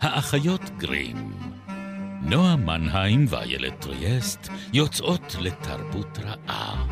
האחיות 0.00 0.70
גרים. 0.76 1.32
נועה 2.22 2.56
מנהיים 2.56 3.24
ואיילת 3.28 3.80
טריאסט 3.80 4.48
יוצאות 4.72 5.36
לתרבות 5.40 6.18
רעה. 6.18 6.86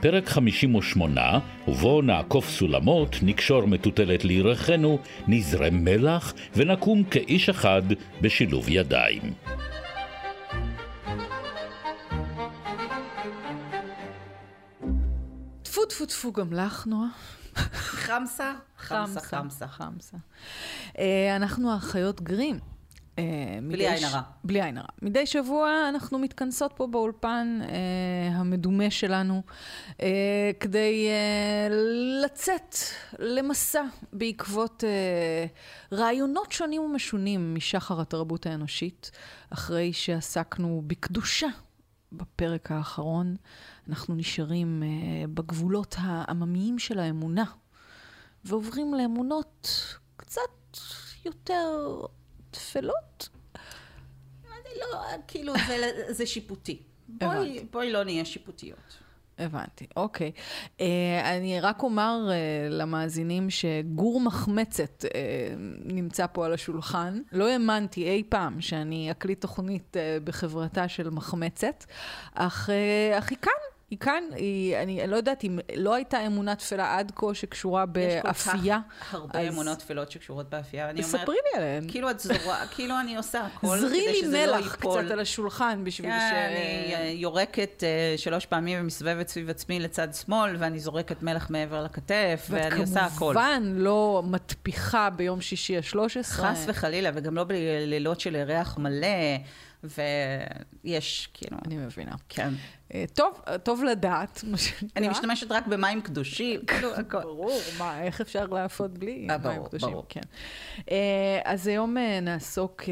פרק 0.00 0.28
58, 0.28 1.38
ובו 1.68 2.02
נעקוף 2.02 2.50
סולמות, 2.50 3.16
נקשור 3.22 3.66
מטוטלת 3.66 4.24
לירכנו, 4.24 4.98
נזרם 5.28 5.84
מלח 5.84 6.34
ונקום 6.56 7.04
כאיש 7.04 7.48
אחד 7.48 7.82
בשילוב 8.20 8.64
ידיים. 8.68 9.22
טפו 15.62 15.84
טפו 15.88 16.06
טפו 16.06 16.32
גם 16.32 16.52
לך, 16.52 16.86
נועה. 16.86 17.08
חמסה? 18.04 18.52
חמסה, 18.84 19.20
חמסה. 19.20 19.68
חמסה. 19.68 20.16
אה, 20.98 21.36
אנחנו 21.36 21.72
האחיות 21.72 22.20
גרים. 22.20 22.58
אה, 23.18 23.58
בלי 23.68 23.88
עין 23.88 24.04
הרע. 24.04 24.20
בלי 24.44 24.62
עין 24.62 24.78
הרע. 24.78 24.86
מדי 25.02 25.26
שבוע 25.26 25.70
אנחנו 25.88 26.18
מתכנסות 26.18 26.72
פה 26.76 26.86
באולפן 26.86 27.58
אה, 27.62 28.36
המדומה 28.36 28.90
שלנו, 28.90 29.42
אה, 30.00 30.50
כדי 30.60 31.08
אה, 31.08 31.68
לצאת 32.24 32.76
למסע 33.18 33.84
בעקבות 34.12 34.84
אה, 34.84 35.46
רעיונות 35.98 36.52
שונים 36.52 36.82
ומשונים 36.82 37.54
משחר 37.54 38.00
התרבות 38.00 38.46
האנושית, 38.46 39.10
אחרי 39.50 39.92
שעסקנו 39.92 40.82
בקדושה 40.86 41.48
בפרק 42.12 42.72
האחרון. 42.72 43.36
אנחנו 43.88 44.14
נשארים 44.14 44.82
אה, 44.82 44.88
בגבולות 45.34 45.96
העממיים 45.98 46.78
של 46.78 46.98
האמונה, 46.98 47.44
ועוברים 48.44 48.94
לאמונות 48.94 49.68
קצת 50.16 50.40
יותר 51.24 52.00
טפלות. 52.50 53.28
אני 54.44 54.80
לא, 54.80 54.98
כאילו, 55.28 55.52
זה, 55.66 55.90
זה 56.08 56.26
שיפוטי. 56.26 56.82
בואי. 57.08 57.66
בואי 57.70 57.92
לא 57.92 58.04
נהיה 58.04 58.24
שיפוטיות. 58.24 58.98
הבנתי, 59.38 59.86
אוקיי. 59.96 60.32
אה, 60.80 61.36
אני 61.36 61.60
רק 61.60 61.82
אומר 61.82 62.28
אה, 62.30 62.68
למאזינים 62.70 63.50
שגור 63.50 64.20
מחמצת 64.20 65.04
אה, 65.04 65.54
נמצא 65.84 66.26
פה 66.32 66.46
על 66.46 66.52
השולחן. 66.52 67.20
לא 67.32 67.48
האמנתי 67.48 68.08
אי 68.08 68.22
פעם 68.28 68.60
שאני 68.60 69.10
אקליט 69.10 69.40
תוכנית 69.40 69.96
אה, 69.96 70.18
בחברתה 70.24 70.88
של 70.88 71.10
מחמצת, 71.10 71.84
אך, 72.34 72.70
אה, 72.70 73.18
אך 73.18 73.30
היא 73.30 73.38
כאן. 73.42 73.63
היא 73.90 73.98
כאן, 73.98 74.24
היא, 74.36 74.76
אני 74.76 74.94
אני 75.02 75.10
לא 75.10 75.16
יודעת 75.16 75.44
אם 75.44 75.58
לא 75.76 75.94
הייתה 75.94 76.26
אמונה 76.26 76.54
תפלה 76.54 76.98
עד 76.98 77.12
כה 77.14 77.34
שקשורה 77.34 77.84
יש 77.96 78.22
כל 78.22 78.28
באפייה. 78.28 78.78
כך 79.00 79.14
הרבה 79.14 79.40
אז 79.40 79.54
אמונות 79.54 79.78
טפלות 79.78 80.10
שקשורות 80.10 80.50
באפייה. 80.50 80.86
ואני 80.86 81.02
אומרת, 81.02 81.20
ספרי 81.20 81.36
לי 81.36 81.58
עליהן. 81.58 81.84
כאילו 81.88 82.10
את 82.10 82.20
זורה, 82.20 82.66
כאילו 82.74 83.00
אני 83.00 83.16
עושה 83.16 83.46
הכל 83.46 83.78
זרי 83.78 83.88
כדי 83.88 84.06
לי 84.12 84.14
שזה 84.14 84.46
לא 84.46 84.56
מלח 84.56 84.74
ייפול. 84.74 85.02
קצת 85.02 85.10
על 85.10 85.20
השולחן 85.20 85.84
בשביל 85.84 86.10
ש... 86.10 86.30
כן, 86.30 86.46
אני 86.50 86.94
אה, 86.94 87.12
יורקת 87.14 87.84
אה, 87.84 88.14
שלוש 88.18 88.46
פעמים 88.46 88.78
ומסתובבת 88.80 89.28
סביב 89.28 89.50
עצמי 89.50 89.80
לצד 89.80 90.08
שמאל, 90.14 90.56
ואני 90.58 90.80
זורקת 90.80 91.22
מלח 91.22 91.50
מעבר 91.50 91.84
לכתף, 91.84 92.46
ואני 92.50 92.80
עושה 92.80 93.00
הכל. 93.00 93.24
ואת 93.24 93.34
כמובן 93.34 93.62
לא 93.76 94.22
מטפיחה 94.26 95.10
ביום 95.10 95.40
שישי 95.40 95.76
ה-13. 95.76 96.22
חס 96.22 96.64
וחלילה, 96.68 97.10
וגם 97.14 97.34
לא 97.34 97.44
בלילות 97.44 98.20
של 98.20 98.34
ירח 98.34 98.78
מלא, 98.78 99.08
ויש, 99.84 101.28
כאילו, 101.34 101.56
אני 101.66 101.76
מבינה. 101.76 102.14
כן. 102.28 102.54
אה, 102.94 103.04
טוב, 103.14 103.40
אה, 103.48 103.58
טוב 103.58 103.84
לדעת, 103.84 104.44
מה 104.44 104.58
שנקרא. 104.58 104.88
אני 104.96 105.08
משתמשת 105.08 105.52
רק 105.52 105.66
במים 105.66 106.02
קדושים, 106.02 106.60
כאילו. 106.66 106.90
ברור, 107.10 107.60
מה, 107.78 108.02
איך 108.02 108.20
אפשר 108.20 108.46
לעשות 108.46 108.98
בלי 108.98 109.26
אה, 109.30 109.38
מים 109.38 109.56
ברור, 109.56 109.68
קדושים? 109.68 109.90
ברור. 109.90 110.06
כן. 110.08 110.20
אה, 110.90 111.40
אז 111.44 111.66
היום 111.66 111.96
נעסוק 112.22 112.82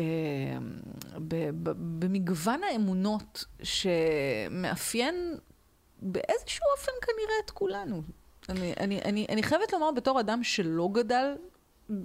במגוון 1.98 2.60
האמונות 2.64 3.44
שמאפיין 3.62 5.36
באיזשהו 6.02 6.66
אופן 6.76 6.92
כנראה 7.02 7.34
את 7.44 7.50
כולנו. 7.50 8.02
אני, 8.48 8.75
אני, 8.81 9.00
אני, 9.04 9.26
אני 9.28 9.42
חייבת 9.42 9.72
לומר 9.72 9.91
בתור 9.91 10.20
אדם 10.20 10.44
שלא 10.44 10.88
גדל 10.92 11.34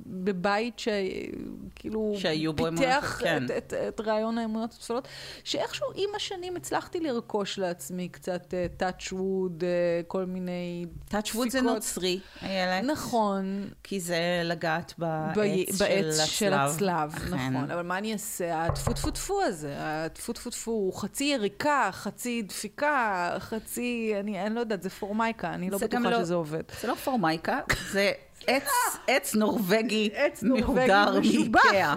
בבית 0.05 0.79
שכאילו 0.79 2.15
פיתח 2.55 3.17
כן. 3.23 3.45
את, 3.45 3.51
את, 3.51 3.73
את 3.73 4.01
רעיון 4.01 4.37
האמונות 4.37 4.73
התפלות, 4.73 5.07
שאיכשהו 5.43 5.87
עם 5.95 6.09
השנים 6.15 6.55
הצלחתי 6.55 6.99
לרכוש 6.99 7.59
לעצמי 7.59 8.09
קצת 8.09 8.53
touch 8.79 9.13
wood, 9.13 9.63
אה, 9.63 10.01
כל 10.07 10.25
מיני 10.25 10.85
טאצ'ווד 11.07 11.49
זה. 11.49 11.61
נוצרי, 11.61 12.19
איילת. 12.41 12.83
נכון, 12.83 13.69
כי 13.83 13.99
זה 13.99 14.41
לגעת 14.43 14.93
ב- 14.99 15.31
בעץ 15.35 15.77
של 15.77 15.85
בעץ 15.85 16.19
של 16.25 16.53
הצלב, 16.53 17.13
אכן. 17.15 17.35
נכון. 17.35 17.71
אבל 17.71 17.81
מה 17.81 17.97
אני 17.97 18.13
אעשה? 18.13 18.65
הטפו 18.65 18.93
טפו 18.93 19.11
טפו 19.11 19.41
הזה, 19.43 19.73
הטפו 19.77 20.33
טפו 20.33 20.49
טפו, 20.49 20.71
הוא 20.71 20.93
חצי 20.93 21.23
יריקה, 21.23 21.89
חצי 21.91 22.41
דפיקה, 22.41 23.35
חצי, 23.39 24.13
אני, 24.19 24.41
אני 24.45 24.55
לא 24.55 24.59
יודעת, 24.59 24.81
זה 24.83 24.89
פורמייקה, 24.89 25.53
אני 25.53 25.69
לא 25.69 25.77
בטוחה 25.77 26.09
לא- 26.09 26.19
שזה 26.19 26.35
עובד. 26.35 26.63
זה 26.81 26.87
לא 26.87 26.95
פורמייקה, 26.95 27.59
זה 27.91 28.11
עץ, 28.47 28.67
עץ 29.07 29.35
נורבגי, 29.35 30.09
מהודר. 30.41 31.19
מאיקאה. 31.19 31.95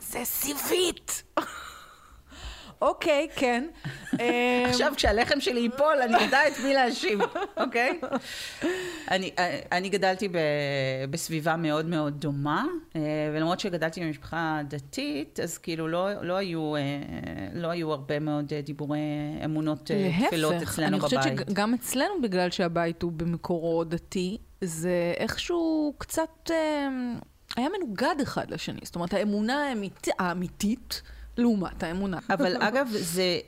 זה 0.00 0.24
סיבית! 0.24 1.22
אוקיי, 2.82 3.28
כן. 3.36 3.66
אה, 4.20 4.64
עכשיו 4.68 4.92
כשהלחם 4.96 5.40
שלי 5.40 5.60
ייפול, 5.60 6.02
אני 6.02 6.28
אדע 6.28 6.48
את 6.48 6.52
מי 6.64 6.74
להאשים, 6.74 7.18
אוקיי? 7.56 8.00
אני, 9.10 9.30
אני 9.72 9.88
גדלתי 9.88 10.28
ב, 10.28 10.38
בסביבה 11.10 11.56
מאוד 11.56 11.86
מאוד 11.86 12.20
דומה, 12.20 12.64
אה, 12.96 13.00
ולמרות 13.34 13.60
שגדלתי 13.60 14.00
במשפחה 14.00 14.60
דתית, 14.68 15.40
אז 15.40 15.58
כאילו 15.58 15.88
לא, 15.88 16.22
לא, 16.22 16.36
היו, 16.36 16.76
אה, 16.76 16.80
לא 17.54 17.68
היו 17.68 17.92
הרבה 17.92 18.18
מאוד 18.18 18.52
אה, 18.52 18.60
דיבורי 18.60 18.98
אמונות 19.44 19.90
אה, 19.90 20.10
תפילות 20.26 20.52
להפך, 20.52 20.72
אצלנו 20.72 20.88
אני 20.88 20.98
בבית. 20.98 21.20
חושבת 21.20 21.48
שגם 21.48 21.74
אצלנו, 21.74 22.22
בגלל 22.22 22.50
שהבית 22.50 23.02
הוא 23.02 23.12
במקורו 23.12 23.84
דתי, 23.84 24.38
זה 24.60 25.14
איכשהו 25.16 25.94
קצת 25.98 26.50
אה, 26.50 26.88
היה 27.56 27.68
מנוגד 27.78 28.14
אחד 28.22 28.50
לשני. 28.50 28.80
זאת 28.82 28.94
אומרת, 28.94 29.14
האמונה 29.14 29.68
האמית, 29.68 30.08
האמיתית 30.18 31.02
לעומת 31.36 31.82
האמונה. 31.82 32.18
אבל 32.30 32.62
אגב, 32.62 32.88
זה, 32.90 33.38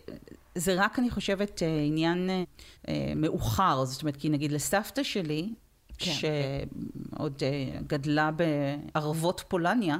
זה 0.54 0.74
רק, 0.74 0.98
אני 0.98 1.10
חושבת, 1.10 1.62
אה, 1.62 1.82
עניין 1.86 2.30
אה, 2.88 3.12
מאוחר. 3.16 3.84
זאת 3.84 4.02
אומרת, 4.02 4.16
כי 4.16 4.28
נגיד 4.28 4.52
לסבתא 4.52 5.02
שלי, 5.02 5.48
כן. 5.98 6.12
שעוד 6.12 7.42
אה, 7.42 7.80
גדלה 7.86 8.30
בערבות 8.30 9.44
פולניה, 9.48 9.96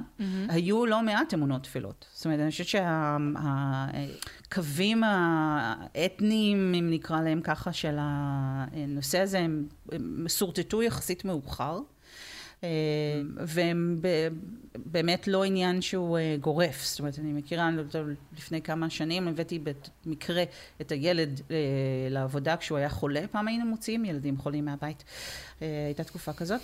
היו 0.49 0.87
לא 0.87 1.03
מעט 1.03 1.35
אמונות 1.35 1.63
טפלות. 1.63 2.07
זאת 2.13 2.25
אומרת, 2.25 2.41
אני 2.41 2.51
חושבת 2.51 2.67
שהקווים 4.47 5.03
האתניים, 5.05 6.75
אם 6.79 6.89
נקרא 6.91 7.21
להם 7.21 7.41
ככה, 7.41 7.73
של 7.73 7.97
הנושא 8.01 9.19
הזה, 9.19 9.39
הם 9.39 9.67
הם 9.93 10.25
שורטטו 10.29 10.83
יחסית 10.83 11.25
מאוחר. 11.25 11.79
אה, 12.65 12.69
והם 13.47 13.99
ב- 14.01 14.29
באמת 14.87 15.29
לא 15.29 15.45
עניין 15.45 15.83
שהוא 15.83 16.19
אה, 16.19 16.37
גורף. 16.41 16.85
זאת 16.85 16.99
אומרת, 16.99 17.19
אני 17.19 17.33
מכירה, 17.33 17.71
לא 17.71 17.83
לפני 18.37 18.63
כמה 18.63 18.91
שנים 18.91 19.29
הבאתי 19.29 19.59
במקרה 20.07 20.43
את 20.81 20.93
הילד 20.93 21.41
אה, 21.51 21.57
לעבודה 22.11 22.57
כשהוא 22.57 22.79
היה 22.79 22.89
חולה. 22.89 23.21
פעם 23.31 23.49
היינו 23.49 23.65
מוציאים 23.65 24.05
ילדים 24.05 24.39
חולים 24.39 24.65
מהבית. 24.65 25.05
הייתה 25.61 26.05
תקופה 26.05 26.33
כזאת, 26.33 26.61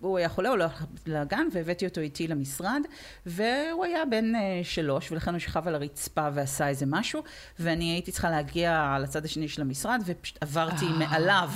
והוא 0.00 0.18
היה 0.18 0.28
חולה, 0.28 0.48
הוא 0.48 0.58
לא 0.58 0.64
הלך 0.64 0.84
לגן, 1.06 1.46
והבאתי 1.52 1.86
אותו 1.86 2.00
איתי 2.00 2.28
למשרד, 2.28 2.80
והוא 3.26 3.84
היה 3.84 4.04
בן 4.04 4.32
שלוש, 4.62 5.12
ולכן 5.12 5.30
הוא 5.30 5.38
שכב 5.38 5.68
על 5.68 5.74
הרצפה 5.74 6.28
ועשה 6.34 6.68
איזה 6.68 6.86
משהו, 6.88 7.22
ואני 7.58 7.84
הייתי 7.84 8.12
צריכה 8.12 8.30
להגיע 8.30 8.96
לצד 9.02 9.24
השני 9.24 9.48
של 9.48 9.62
המשרד, 9.62 10.02
ופשוט 10.06 10.38
עברתי 10.40 10.86
מעליו. 10.98 11.50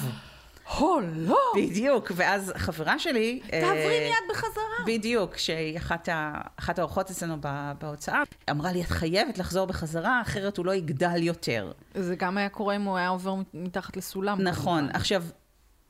הו, 0.79 1.01
לא! 1.13 1.39
בדיוק, 1.57 2.13
ואז 2.15 2.53
חברה 2.57 2.99
שלי... 2.99 3.41
תעברי 3.51 3.99
אה, 3.99 4.01
מיד 4.01 4.31
בחזרה. 4.31 4.85
בדיוק, 4.87 5.37
שהיא 5.37 5.79
אחת, 5.79 6.09
ה, 6.09 6.33
אחת 6.57 6.79
האורחות 6.79 7.11
אצלנו 7.11 7.37
בהוצאה, 7.81 8.23
אמרה 8.51 8.73
לי, 8.73 8.83
את 8.83 8.87
חייבת 8.87 9.39
לחזור 9.39 9.67
בחזרה, 9.67 10.23
אחרת 10.23 10.57
הוא 10.57 10.67
לא 10.67 10.75
יגדל 10.75 11.23
יותר. 11.23 11.73
זה 11.95 12.17
גם 12.17 12.39
היה 12.39 12.49
קורה 12.49 12.77
אם 12.77 12.83
הוא 12.83 12.97
היה 12.97 13.09
עובר 13.09 13.35
מתחת 13.55 13.97
לסולם. 13.97 14.41
נכון. 14.43 14.79
כמובן. 14.79 14.97
עכשיו, 14.97 15.25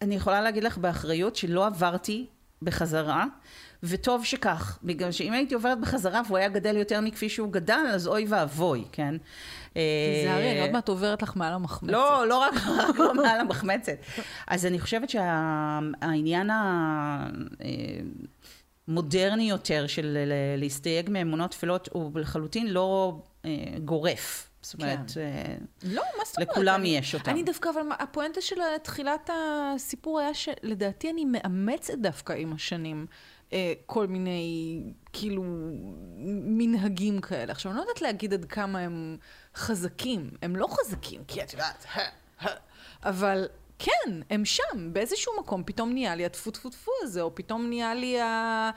אני 0.02 0.14
יכולה 0.14 0.40
להגיד 0.40 0.64
לך 0.64 0.78
באחריות 0.78 1.36
שלא 1.36 1.66
עברתי 1.66 2.26
בחזרה, 2.62 3.24
וטוב 3.82 4.24
שכך, 4.24 4.78
בגלל 4.82 5.12
שאם 5.12 5.32
הייתי 5.32 5.54
עוברת 5.54 5.80
בחזרה 5.80 6.22
והוא 6.26 6.38
היה 6.38 6.48
גדל 6.48 6.76
יותר 6.76 7.00
מכפי 7.00 7.28
שהוא 7.28 7.52
גדל, 7.52 7.86
אז 7.94 8.06
אוי 8.06 8.26
ואבוי, 8.28 8.84
כן? 8.92 9.14
תיזהרי, 9.72 10.50
אני 10.50 10.60
עוד 10.60 10.70
מעט 10.70 10.88
עוברת 10.88 11.22
לך 11.22 11.36
מעל 11.36 11.52
המחמצת. 11.52 11.92
לא, 11.92 12.26
לא 12.28 12.38
רק, 12.38 12.54
לא 12.98 13.14
מעל 13.14 13.40
המחמצת. 13.40 13.96
אז 14.46 14.66
אני 14.66 14.80
חושבת 14.80 15.10
שהעניין 15.10 16.50
המודרני 18.88 19.50
יותר 19.50 19.86
של 19.86 20.18
להסתייג 20.58 21.10
מאמונות 21.10 21.50
טפלות 21.50 21.88
הוא 21.92 22.20
לחלוטין 22.20 22.66
לא 22.66 23.18
אה, 23.44 23.50
גורף. 23.84 24.46
זאת 24.62 24.74
אומרת, 24.74 25.10
כן. 25.14 25.20
אה, 25.20 25.54
לא, 25.82 26.02
מה 26.18 26.24
זאת 26.26 26.36
אומרת? 26.36 26.48
לכולם 26.50 26.80
אני- 26.80 26.96
יש 26.98 27.14
אותם. 27.14 27.30
אני 27.30 27.42
דווקא, 27.42 27.68
אבל 27.68 27.80
הפואנטה 27.98 28.40
של 28.40 28.56
תחילת 28.82 29.30
הסיפור 29.32 30.18
היה 30.20 30.34
שלדעתי 30.34 31.10
אני 31.10 31.24
מאמצת 31.24 31.94
דווקא 31.98 32.32
עם 32.32 32.52
השנים 32.52 33.06
אה, 33.52 33.72
כל 33.86 34.06
מיני, 34.06 34.82
כאילו, 35.12 35.42
מנהגים 36.44 37.20
כאלה. 37.20 37.52
עכשיו, 37.52 37.72
אני 37.72 37.76
לא 37.76 37.82
יודעת 37.82 38.02
להגיד 38.02 38.34
עד 38.34 38.44
כמה 38.44 38.78
הם 38.78 39.16
חזקים. 39.54 40.30
הם 40.42 40.56
לא 40.56 40.66
חזקים, 40.70 41.24
כי 41.24 41.42
את 41.42 41.52
יודעת, 41.52 41.86
אבל... 43.02 43.48
כן, 43.82 44.20
הם 44.30 44.44
שם, 44.44 44.92
באיזשהו 44.92 45.32
מקום 45.40 45.64
פתאום 45.64 45.92
נהיה 45.92 46.14
לי 46.14 46.24
הטפו 46.24 46.50
טפו 46.50 46.70
טפו 46.70 46.92
הזה, 47.02 47.22
או 47.22 47.34
פתאום 47.34 47.68
נהיה 47.68 47.94
לי 47.94 48.20
ה... 48.20 48.70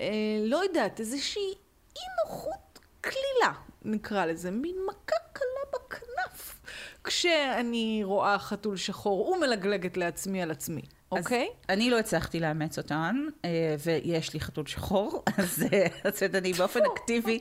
אה, 0.00 0.06
לא 0.44 0.56
יודעת, 0.56 1.00
איזושהי 1.00 1.54
אי 1.96 2.02
נוחות 2.24 2.78
קלילה, 3.00 3.52
נקרא 3.82 4.26
לזה, 4.26 4.50
מין 4.50 4.76
מכה 4.88 5.16
קלה 5.32 5.72
בכנף. 5.74 6.60
כשאני 7.04 8.00
רואה 8.04 8.38
חתול 8.38 8.76
שחור 8.76 9.28
ומלגלגת 9.28 9.96
לעצמי 9.96 10.42
על 10.42 10.50
עצמי, 10.50 10.82
אוקיי? 11.12 11.48
אז 11.48 11.64
אני 11.68 11.90
לא 11.90 11.98
הצלחתי 11.98 12.40
לאמץ 12.40 12.78
אותן, 12.78 13.16
אה, 13.44 13.76
ויש 13.84 14.34
לי 14.34 14.40
חתול 14.40 14.66
שחור, 14.66 15.22
אז 15.38 15.64
אה, 15.72 15.86
אז 16.04 16.22
אני 16.34 16.52
באופן 16.52 16.80
אקטיבי 16.94 17.40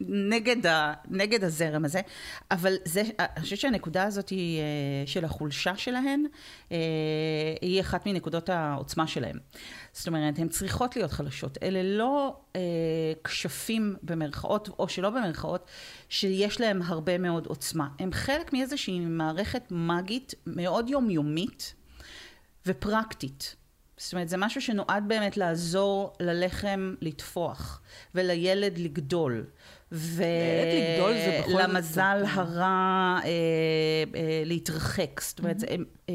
נגד, 0.00 0.66
ה, 0.66 0.92
נגד 1.08 1.44
הזרם 1.44 1.84
הזה, 1.84 2.00
אבל 2.50 2.74
זה, 2.84 3.02
אני 3.18 3.40
חושבת 3.40 3.58
שהנקודה 3.58 4.04
הזאת 4.04 4.28
היא, 4.28 4.60
אה, 4.60 4.64
של 5.06 5.24
החולשה 5.24 5.76
שלהן, 5.76 6.26
אה, 6.72 6.76
היא 7.62 7.80
אחת 7.80 8.06
מנקודות 8.06 8.48
העוצמה 8.48 9.06
שלהן. 9.06 9.38
זאת 9.92 10.08
אומרת, 10.08 10.38
הן 10.38 10.48
צריכות 10.48 10.96
להיות 10.96 11.12
חלשות. 11.12 11.58
אלה 11.62 11.82
לא 11.82 12.36
אה, 12.56 12.60
כשפים 13.24 13.96
במרכאות, 14.02 14.68
או 14.78 14.88
שלא 14.88 15.10
במרכאות, 15.10 15.70
שיש 16.08 16.60
להם 16.60 16.82
הרבה 16.82 17.18
מאוד 17.18 17.46
עוצמה. 17.46 17.88
הם 17.98 18.12
חלק 18.12 18.52
מאיזושהי 18.52 19.00
מערכת 19.00 19.62
מאגית 19.70 20.34
מאוד 20.46 20.90
יומיומית 20.90 21.74
ופרקטית. 22.66 23.56
זאת 23.96 24.12
אומרת, 24.12 24.28
זה 24.28 24.36
משהו 24.36 24.60
שנועד 24.60 25.04
באמת 25.08 25.36
לעזור 25.36 26.12
ללחם 26.20 26.94
לטפוח, 27.00 27.80
ולילד 28.14 28.78
לגדול. 28.78 29.44
ולמזל 29.92 30.62
קצת- 32.22 32.38
הרע 32.38 33.18
אה, 33.24 33.28
אה, 34.14 34.42
להתרחק. 34.44 35.20
זאת 35.20 35.38
אומרת, 35.38 35.58
זה, 35.58 35.66
הם 35.70 35.84
אה, 36.08 36.14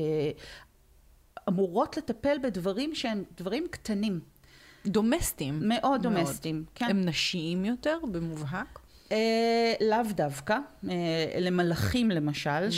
אמורות 1.50 1.98
לטפל 1.98 2.38
בדברים 2.44 2.96
שהם 2.96 3.24
דברים 3.38 3.68
קטנים, 3.72 4.20
דומסטיים. 4.86 5.60
מאוד 5.64 6.04
דומסטיים. 6.04 6.66
כן. 6.76 6.86
הם 6.90 7.06
נשיים 7.06 7.66
יותר, 7.66 7.98
במובהק? 8.12 8.80
אה, 9.12 9.18
לאו 9.82 9.98
דווקא, 10.16 10.58
אה, 10.90 10.96
למלאכים 11.40 12.12
למשל, 12.12 12.50
Mm. 12.70 12.72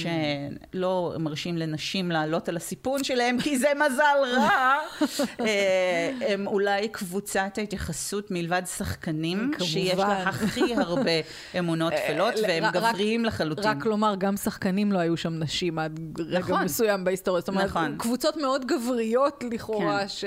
שלא 0.73 1.13
מרשים 1.19 1.57
לנשים 1.57 2.11
לעלות 2.11 2.49
על 2.49 2.57
הסיפון 2.57 3.03
שלהם 3.03 3.37
כי 3.41 3.57
זה 3.57 3.67
מזל 3.75 4.37
רע, 4.37 4.75
אה, 5.39 6.11
הם 6.27 6.47
אולי 6.47 6.87
קבוצת 6.87 7.57
ההתייחסות 7.57 8.31
מלבד 8.31 8.61
שחקנים, 8.77 9.37
כמובן. 9.53 9.65
שיש 9.65 9.93
לה 9.99 10.23
הכי 10.29 10.75
הרבה 10.75 11.11
אמונות 11.59 11.93
טפלות, 12.07 12.33
והם 12.47 12.63
רק- 12.65 12.73
גבריים 12.73 13.25
לחלוטין. 13.25 13.63
רק 13.71 13.85
לומר, 13.85 14.15
גם 14.17 14.37
שחקנים 14.37 14.91
לא 14.91 14.99
היו 14.99 15.17
שם 15.17 15.33
נשים 15.39 15.79
עד 15.79 15.99
רגע 16.19 16.39
נכון. 16.39 16.63
מסוים 16.63 17.03
בהיסטוריה. 17.03 17.39
זאת 17.39 17.49
אומרת, 17.49 17.65
נכון. 17.65 17.95
קבוצות 17.99 18.37
מאוד 18.37 18.65
גבריות 18.65 19.43
לכאורה, 19.53 19.99
כן. 19.99 20.07
ש... 20.07 20.23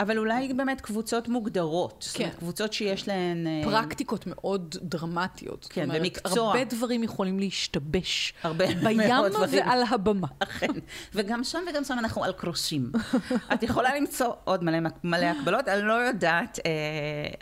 אבל 0.00 0.18
אולי 0.18 0.52
באמת 0.52 0.80
קבוצות 0.80 1.28
מוגדרות, 1.28 2.04
זאת 2.08 2.16
אומרת, 2.20 2.32
כן. 2.32 2.38
קבוצות 2.38 2.72
שיש 2.72 3.08
להן... 3.08 3.46
פרקטיקות 3.64 4.24
מאוד 4.26 4.76
דרמטיות. 4.82 5.13
זאת 5.62 5.72
כן, 5.72 5.82
אומרת, 5.84 6.00
במקצוע. 6.00 6.46
הרבה 6.46 6.64
דברים 6.64 7.02
יכולים 7.02 7.38
להשתבש. 7.38 8.34
הרבה 8.42 8.66
בים 8.84 8.98
מאוד 8.98 9.32
דברים. 9.32 9.66
ועל 9.66 9.82
הבמה. 9.90 10.26
אכן, 10.38 10.72
וגם 11.14 11.44
שם 11.44 11.58
וגם 11.70 11.84
שם 11.84 11.98
אנחנו 11.98 12.24
על 12.24 12.32
קרוסים. 12.32 12.92
את 13.54 13.62
יכולה 13.62 13.96
למצוא 13.96 14.32
עוד 14.44 14.64
מלא, 14.64 14.78
מלא 15.04 15.26
הקבלות, 15.26 15.68
אני 15.68 15.82
לא 15.82 15.92
יודעת 15.92 16.58
אה, 16.66 16.70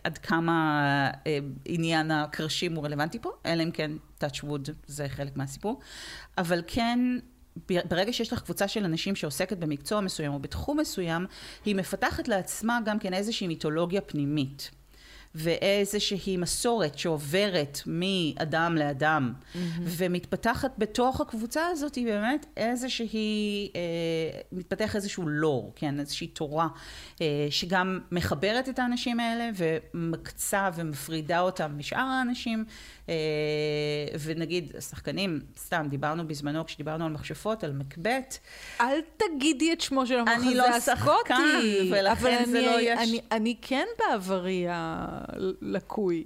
עד 0.04 0.18
כמה 0.18 1.10
אה, 1.26 1.38
עניין 1.64 2.10
הקרשים 2.10 2.74
הוא 2.74 2.84
רלוונטי 2.84 3.18
פה, 3.18 3.30
אלא 3.46 3.62
אם 3.62 3.70
כן 3.70 3.90
touch 4.20 4.44
wood 4.44 4.70
זה 4.86 5.08
חלק 5.08 5.36
מהסיפור, 5.36 5.80
אבל 6.38 6.62
כן... 6.66 6.98
ברגע 7.88 8.12
שיש 8.12 8.32
לך 8.32 8.42
קבוצה 8.42 8.68
של 8.68 8.84
אנשים 8.84 9.16
שעוסקת 9.16 9.56
במקצוע 9.56 10.00
מסוים 10.00 10.32
או 10.32 10.38
בתחום 10.38 10.80
מסוים, 10.80 11.26
היא 11.64 11.76
מפתחת 11.76 12.28
לעצמה 12.28 12.78
גם 12.84 12.98
כן 12.98 13.14
איזושהי 13.14 13.46
מיתולוגיה 13.46 14.00
פנימית. 14.00 14.70
ואיזושהי 15.34 16.36
מסורת 16.36 16.98
שעוברת 16.98 17.78
מאדם 17.86 18.76
לאדם, 18.76 19.32
mm-hmm. 19.36 19.58
ומתפתחת 19.84 20.70
בתוך 20.78 21.20
הקבוצה 21.20 21.66
הזאת, 21.66 21.94
היא 21.94 22.06
באמת 22.06 22.46
איזושהי, 22.56 23.70
אה, 23.76 23.80
מתפתח 24.52 24.96
איזשהו 24.96 25.28
לור, 25.28 25.72
כן, 25.76 26.00
איזושהי 26.00 26.26
תורה, 26.26 26.68
אה, 27.20 27.26
שגם 27.50 28.00
מחברת 28.12 28.68
את 28.68 28.78
האנשים 28.78 29.20
האלה 29.20 29.50
ומקצה 29.94 30.70
ומפרידה 30.74 31.40
אותם 31.40 31.72
משאר 31.78 31.98
האנשים, 31.98 32.64
אה, 33.08 33.14
ונגיד, 34.24 34.72
שחקנים, 34.80 35.40
סתם, 35.58 35.86
דיברנו 35.90 36.28
בזמנו, 36.28 36.66
כשדיברנו 36.66 37.06
על 37.06 37.12
מכשפות, 37.12 37.64
על 37.64 37.72
מקבט, 37.72 38.38
אל 38.80 38.98
תגידי 39.16 39.72
את 39.72 39.80
שמו 39.80 40.06
של 40.06 40.18
המחזה 40.18 40.36
אני 40.46 40.54
לא 40.54 40.68
הסקוטי. 40.68 41.00
שחקן, 41.00 41.60
ולכן 41.90 42.44
זה 42.46 42.58
אני- 42.58 42.66
לא 42.66 42.80
יש- 42.80 43.08
אני, 43.08 43.20
אני 43.32 43.56
כן 43.62 43.86
בעברי 43.98 44.66
הלקוי. 45.28 46.24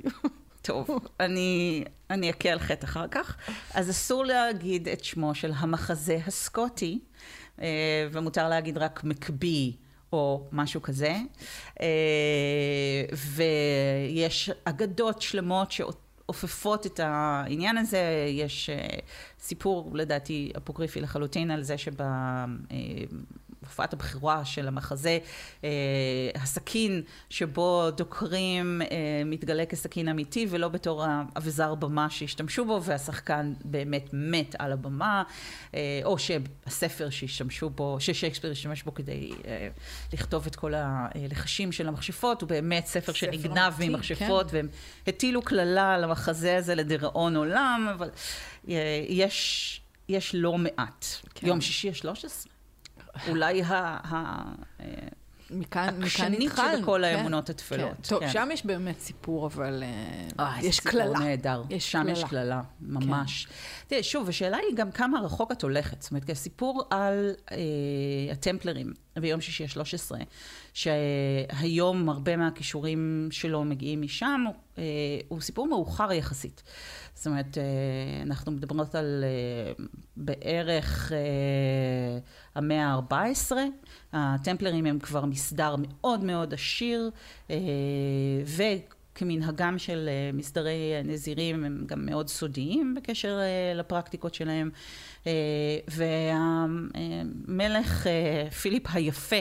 טוב, 0.63 0.89
אני, 1.21 1.85
אני 2.11 2.31
אכה 2.31 2.49
על 2.49 2.59
חטא 2.59 2.85
אחר 2.85 3.09
כך. 3.09 3.37
אז 3.75 3.91
אסור 3.91 4.25
להגיד 4.25 4.89
את 4.89 5.05
שמו 5.05 5.35
של 5.35 5.53
המחזה 5.57 6.19
הסקוטי, 6.27 6.99
אה, 7.63 8.09
ומותר 8.13 8.49
להגיד 8.49 8.79
רק 8.79 9.05
מקבי 9.05 9.77
או 10.13 10.47
משהו 10.53 10.83
כזה. 10.83 11.17
אה, 11.81 13.05
ויש 13.17 14.51
אגדות 14.65 15.23
שלמות 15.23 15.73
שאופפות 15.73 16.87
את 16.87 17.01
העניין 17.03 17.77
הזה. 17.77 18.27
יש 18.29 18.71
אה, 18.71 18.99
סיפור, 19.47 19.91
לדעתי, 19.95 20.53
אפוקריפי 20.57 21.01
לחלוטין 21.01 21.51
על 21.51 21.63
זה 21.63 21.79
שב... 21.79 22.01
אה, 22.01 22.07
הבכורה 23.79 24.45
של 24.45 24.69
המחזה, 24.69 25.19
אה, 25.65 25.71
הסכין 26.35 27.03
שבו 27.31 27.91
דוקרים 27.91 28.83
אה, 28.83 29.23
מתגלה 29.27 29.67
כסכין 29.67 30.09
אמיתי 30.09 30.47
ולא 30.51 30.69
בתור 30.69 31.05
האבזר 31.07 31.75
במה 31.75 32.11
שהשתמשו 32.11 32.65
בו 32.65 32.83
והשחקן 32.83 33.53
באמת 33.65 34.11
מת 34.13 34.55
על 34.59 34.73
הבמה, 34.73 35.23
או 36.05 36.19
שהספר 36.19 37.11
שהשתמשו 37.11 37.71
בו, 37.71 37.97
ששייקספיר 38.01 38.51
השתמש 38.51 38.83
בו 38.83 38.95
כדי 38.95 39.31
לכתוב 40.13 40.47
את 40.47 40.57
כל 40.57 40.73
הלחשים 40.77 41.73
של 41.73 41.89
המכשפות, 41.89 42.41
הוא 42.41 42.49
באמת 42.49 42.87
ספר 42.87 43.07
ספר 43.07 43.13
שנגנב 43.13 43.73
ממכשפות, 43.79 44.53
והם 44.53 44.69
הטילו 45.07 45.43
קללה 45.43 45.95
על 45.95 46.05
המחזה 46.05 46.57
הזה 46.57 46.75
לדיראון 46.75 47.37
עולם, 47.37 47.89
אבל 47.95 48.11
יש, 49.09 49.81
יש 50.09 50.35
לא 50.35 50.59
מעט. 50.59 51.07
כן. 51.35 51.47
יום 51.47 51.61
שישי 51.61 51.89
ה-13. 51.89 52.49
אולי 53.29 53.63
ה... 53.63 53.99
ה... 54.05 54.43
אה, 54.81 54.87
מכאן, 55.51 55.95
מכאן 55.99 56.33
התחלנו. 56.33 56.79
שבכל 56.79 57.03
כן, 57.05 57.17
האמונות 57.17 57.51
הטפלות, 57.51 57.91
כן. 57.97 58.09
טוב, 58.09 58.21
כן. 58.21 58.29
שם 58.29 58.49
יש 58.53 58.67
באמת 58.67 59.01
סיפור, 59.01 59.47
אבל 59.47 59.83
אה, 59.83 60.45
אה, 60.45 60.59
יש 60.59 60.65
זה 60.65 60.73
סיפור 60.73 60.91
קללה. 60.91 61.19
נהדר. 61.19 61.63
יש 61.71 61.93
שם 61.93 62.07
יש 62.09 62.19
קללה. 62.25 62.29
קללה, 62.29 62.63
ממש. 62.81 63.47
תראה, 63.87 64.03
שוב, 64.03 64.29
השאלה 64.29 64.57
היא 64.57 64.77
גם 64.77 64.91
כמה 64.91 65.21
רחוק 65.21 65.53
את 65.53 65.63
הולכת. 65.63 66.03
זאת 66.03 66.11
אומרת, 66.11 66.25
כי 66.25 66.33
הסיפור 66.33 66.83
על 66.91 67.35
אה, 67.53 67.57
הטמפלרים 68.33 68.93
ביום 69.21 69.41
שישי 69.41 69.65
ה-13, 69.65 70.13
שהיום 70.75 72.09
הרבה 72.09 72.37
מהכישורים 72.37 73.29
שלו 73.31 73.65
מגיעים 73.65 74.03
משם, 74.03 74.45
אה, 74.79 74.83
הוא 75.29 75.41
סיפור 75.41 75.69
מאוחר 75.69 76.13
יחסית. 76.13 76.63
זאת 77.15 77.27
אומרת, 77.27 77.59
אה, 77.59 78.23
אנחנו 78.23 78.53
מדברות 78.53 78.95
על 78.95 79.25
אה, 79.25 79.85
בערך 80.17 81.13
אה, 81.13 82.19
המאה 82.55 82.87
ה-14. 82.87 83.53
הטמפלרים 84.13 84.87
הם 84.87 84.99
כבר 84.99 85.25
מסדר 85.25 85.75
מאוד 85.79 86.25
מאוד 86.25 86.55
עשיר, 86.55 87.11
אה, 87.51 87.57
וכמנהגם 89.17 89.79
של 89.79 90.09
אה, 90.09 90.31
מסדרי 90.33 90.93
נזירים 91.05 91.65
הם 91.65 91.85
גם 91.87 92.07
מאוד 92.07 92.29
סודיים 92.29 92.95
בקשר 92.95 93.39
אה, 93.41 93.75
לפרקטיקות 93.75 94.35
שלהם. 94.35 94.71
אה, 95.27 95.33
והמלך 97.49 98.07
אה, 98.07 98.51
פיליפ 98.51 98.83
היפה, 98.93 99.37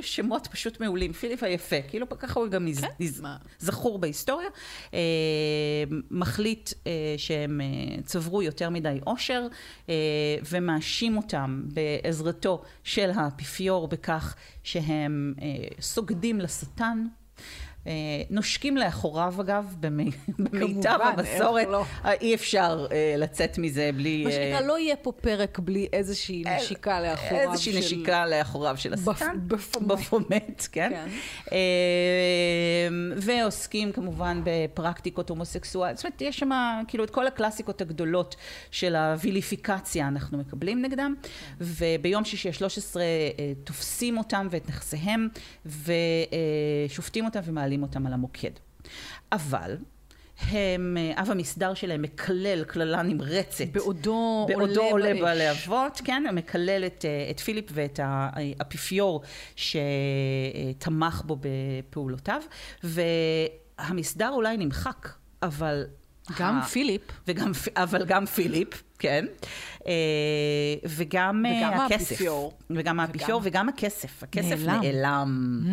שמות 0.00 0.46
פשוט 0.46 0.80
מעולים, 0.80 1.12
פיליפ 1.12 1.42
היפה, 1.42 1.76
כאילו 1.88 2.08
ככה 2.08 2.40
הוא 2.40 2.48
גם 2.48 2.66
כן? 2.80 2.88
זכור 3.58 3.98
בהיסטוריה, 3.98 4.48
אה, 4.94 4.98
מחליט 6.10 6.70
אה, 6.86 7.14
שהם 7.16 7.60
אה, 7.60 7.66
צברו 8.02 8.42
יותר 8.42 8.70
מדי 8.70 8.98
עושר 9.04 9.46
אה, 9.88 9.94
ומאשים 10.50 11.16
אותם 11.16 11.62
בעזרתו 11.64 12.62
של 12.84 13.10
האפיפיור 13.14 13.88
בכך 13.88 14.36
שהם 14.62 15.34
אה, 15.42 15.46
סוגדים 15.80 16.40
לשטן. 16.40 17.06
אה, 17.86 17.92
נושקים 18.30 18.76
לאחוריו 18.76 19.34
אגב, 19.40 19.76
במיטב 20.38 20.98
המסורת, 21.02 21.66
לא. 21.66 21.84
אה, 22.04 22.12
אי 22.12 22.34
אפשר 22.34 22.86
אה, 22.92 23.14
לצאת 23.18 23.58
מזה 23.58 23.90
בלי... 23.96 24.24
מה 24.24 24.30
שנקרא, 24.32 24.60
לא 24.60 24.78
יהיה 24.78 24.96
פה 24.96 25.12
פרק 25.12 25.58
בלי 25.58 25.88
איזושהי 25.92 26.44
נשיקה 26.56 27.00
לאחוריו 27.00 27.50
איזושהי 27.52 27.78
נשיקה 27.78 28.26
לאחוריו 28.26 28.76
של 28.76 28.94
השחקן. 28.94 29.38
בפומט, 29.86 30.68
כן. 30.72 31.06
כן. 31.50 31.52
ועוסקים 33.16 33.92
כמובן 33.92 34.40
בפרקטיקות 34.44 35.30
הומוסקסואליות, 35.30 35.96
זאת 35.98 36.06
אומרת, 36.06 36.22
יש 36.22 36.38
שם 36.38 36.50
כאילו 36.88 37.04
את 37.04 37.10
כל 37.10 37.26
הקלאסיקות 37.26 37.80
הגדולות 37.80 38.36
של 38.70 38.96
הוויליפיקציה 38.96 40.08
אנחנו 40.08 40.38
מקבלים 40.38 40.82
נגדם. 40.82 41.14
וביום 41.60 42.24
שישי 42.24 42.48
ה-13 42.48 42.96
תופסים 43.64 44.18
אותם 44.18 44.48
ואת 44.50 44.68
נכסיהם, 44.68 45.28
ושופטים 45.66 47.24
אותם 47.24 47.40
ומעלים 47.44 47.69
מעלים 47.70 47.82
אותם 47.82 48.06
על 48.06 48.12
המוקד. 48.12 48.50
אבל 49.32 49.76
הם, 50.40 50.96
אה, 51.00 51.22
אב 51.22 51.30
המסדר 51.30 51.74
שלהם 51.74 52.02
מקלל 52.02 52.64
קללה 52.64 53.02
נמרצת. 53.02 53.64
בעודו, 53.72 54.46
בעודו 54.48 54.82
עולה, 54.82 54.90
עולה 54.90 55.14
בלהבות, 55.14 56.00
כן, 56.04 56.22
הוא 56.26 56.34
מקלל 56.34 56.84
את, 56.86 57.04
אה, 57.04 57.30
את 57.30 57.40
פיליפ 57.40 57.64
ואת 57.72 58.00
האפיפיור 58.02 59.22
שתמך 59.56 61.22
בו 61.26 61.36
בפעולותיו, 61.40 62.42
והמסדר 62.82 64.30
אולי 64.32 64.56
נמחק, 64.56 65.08
אבל... 65.42 65.84
גם 66.38 66.58
ה... 66.58 66.64
פיליפ. 66.64 67.02
וגם, 67.28 67.52
אבל 67.76 68.04
גם 68.04 68.26
פיליפ, 68.26 68.82
כן. 68.98 69.24
אה, 69.86 69.92
וגם, 70.84 71.46
אה, 71.46 71.52
וגם 71.58 71.80
הכסף. 71.80 72.10
האפיפיור. 72.10 72.52
וגם 72.70 73.00
האפיפיור 73.00 73.40
וגם 73.44 73.68
הכסף. 73.68 74.22
הכסף 74.22 74.56
נעלם. 74.66 74.80
נעלם. 74.82 75.60
Mm. 75.64 75.68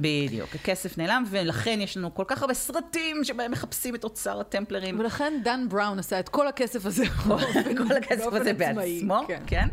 בדיוק, 0.00 0.54
הכסף 0.54 0.98
נעלם, 0.98 1.24
ולכן 1.30 1.78
יש 1.80 1.96
לנו 1.96 2.14
כל 2.14 2.24
כך 2.26 2.42
הרבה 2.42 2.54
סרטים 2.54 3.24
שבהם 3.24 3.50
מחפשים 3.50 3.94
את 3.94 4.04
אוצר 4.04 4.40
הטמפלרים. 4.40 5.00
ולכן 5.00 5.32
דן 5.44 5.66
בראון 5.68 5.98
עשה 5.98 6.20
את 6.20 6.28
כל 6.28 6.48
הכסף 6.48 6.86
הזה. 6.86 7.04
כל 7.88 7.96
הכסף 7.96 8.32
הזה 8.32 8.52
בעצמו, 8.52 9.20
כן. 9.28 9.42
כן. 9.46 9.68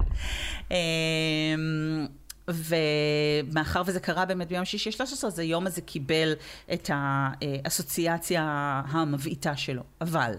ומאחר 2.48 3.82
וזה 3.86 4.00
קרה 4.00 4.26
באמת 4.26 4.48
ביום 4.48 4.66
שישי 4.66 4.92
13, 4.92 5.28
אז 5.28 5.40
היום 5.40 5.68
הזה 5.68 5.82
קיבל 5.82 6.34
את 6.74 6.90
האסוציאציה 6.94 8.44
המבעיטה 8.88 9.58
שלו. 9.58 9.84
אבל 10.02 10.34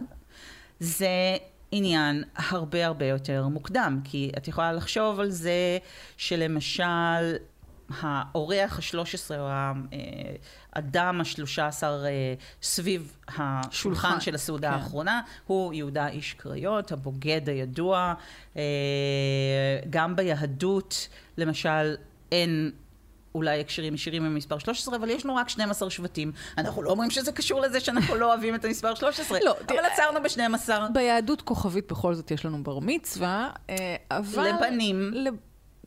זה 0.80 1.36
עניין 1.70 2.24
הרבה 2.36 2.86
הרבה 2.86 3.06
יותר 3.06 3.48
מוקדם, 3.48 4.00
כי 4.04 4.32
את 4.38 4.48
יכולה 4.48 4.72
לחשוב 4.72 5.20
על 5.20 5.30
זה 5.30 5.78
שלמשל 6.16 7.36
האורח 8.00 8.78
השלוש 8.78 9.14
עשרה 9.14 9.38
או 9.38 9.48
האדם 10.72 11.20
השלושה 11.20 11.66
עשר 11.66 12.04
אה, 12.06 12.34
סביב 12.62 13.16
השולחן 13.38 14.20
של 14.20 14.34
הסעודה 14.34 14.68
כן. 14.68 14.74
האחרונה 14.74 15.20
הוא 15.46 15.74
יהודה 15.74 16.08
איש 16.08 16.34
קריות, 16.34 16.92
הבוגד 16.92 17.48
הידוע. 17.48 18.14
אה, 18.56 18.62
גם 19.90 20.16
ביהדות 20.16 21.08
למשל 21.36 21.96
אין 22.32 22.70
אולי 23.34 23.60
הקשרים 23.60 23.94
ישירים 23.94 24.24
עם 24.24 24.34
מספר 24.34 24.58
13, 24.58 24.96
אבל 24.96 25.10
יש 25.10 25.24
לנו 25.24 25.34
רק 25.34 25.48
12 25.48 25.90
שבטים. 25.90 26.32
אנחנו 26.58 26.82
לא 26.82 26.90
אומרים 26.90 27.10
שזה 27.10 27.32
קשור 27.32 27.60
לזה 27.60 27.80
שאנחנו 27.80 28.14
לא 28.14 28.26
אוהבים 28.26 28.54
את 28.54 28.64
המספר 28.64 28.94
13, 28.94 29.38
לא, 29.44 29.54
אבל 29.68 29.78
עצרנו 29.92 30.22
ב-12. 30.22 30.70
ביהדות 30.92 31.42
כוכבית 31.42 31.92
בכל 31.92 32.14
זאת 32.14 32.30
יש 32.30 32.44
לנו 32.44 32.62
בר 32.62 32.78
מצווה, 32.78 33.50
אה, 33.70 33.96
אבל... 34.10 34.48
לבנים. 34.48 35.12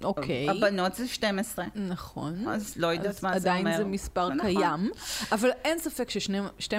אוקיי. 0.03 0.49
הבנות 0.49 0.95
זה 0.95 1.07
12. 1.07 1.65
נכון. 1.75 2.47
אז 2.47 2.73
לא 2.77 2.87
יודעת 2.87 3.23
מה 3.23 3.39
זה 3.39 3.49
אומר. 3.49 3.59
עדיין 3.59 3.77
זה 3.77 3.85
מספר 3.85 4.29
נכון. 4.29 4.39
קיים, 4.53 4.91
אבל 5.31 5.49
אין 5.63 5.79
ספק 5.79 6.09
ש-12 6.09 6.69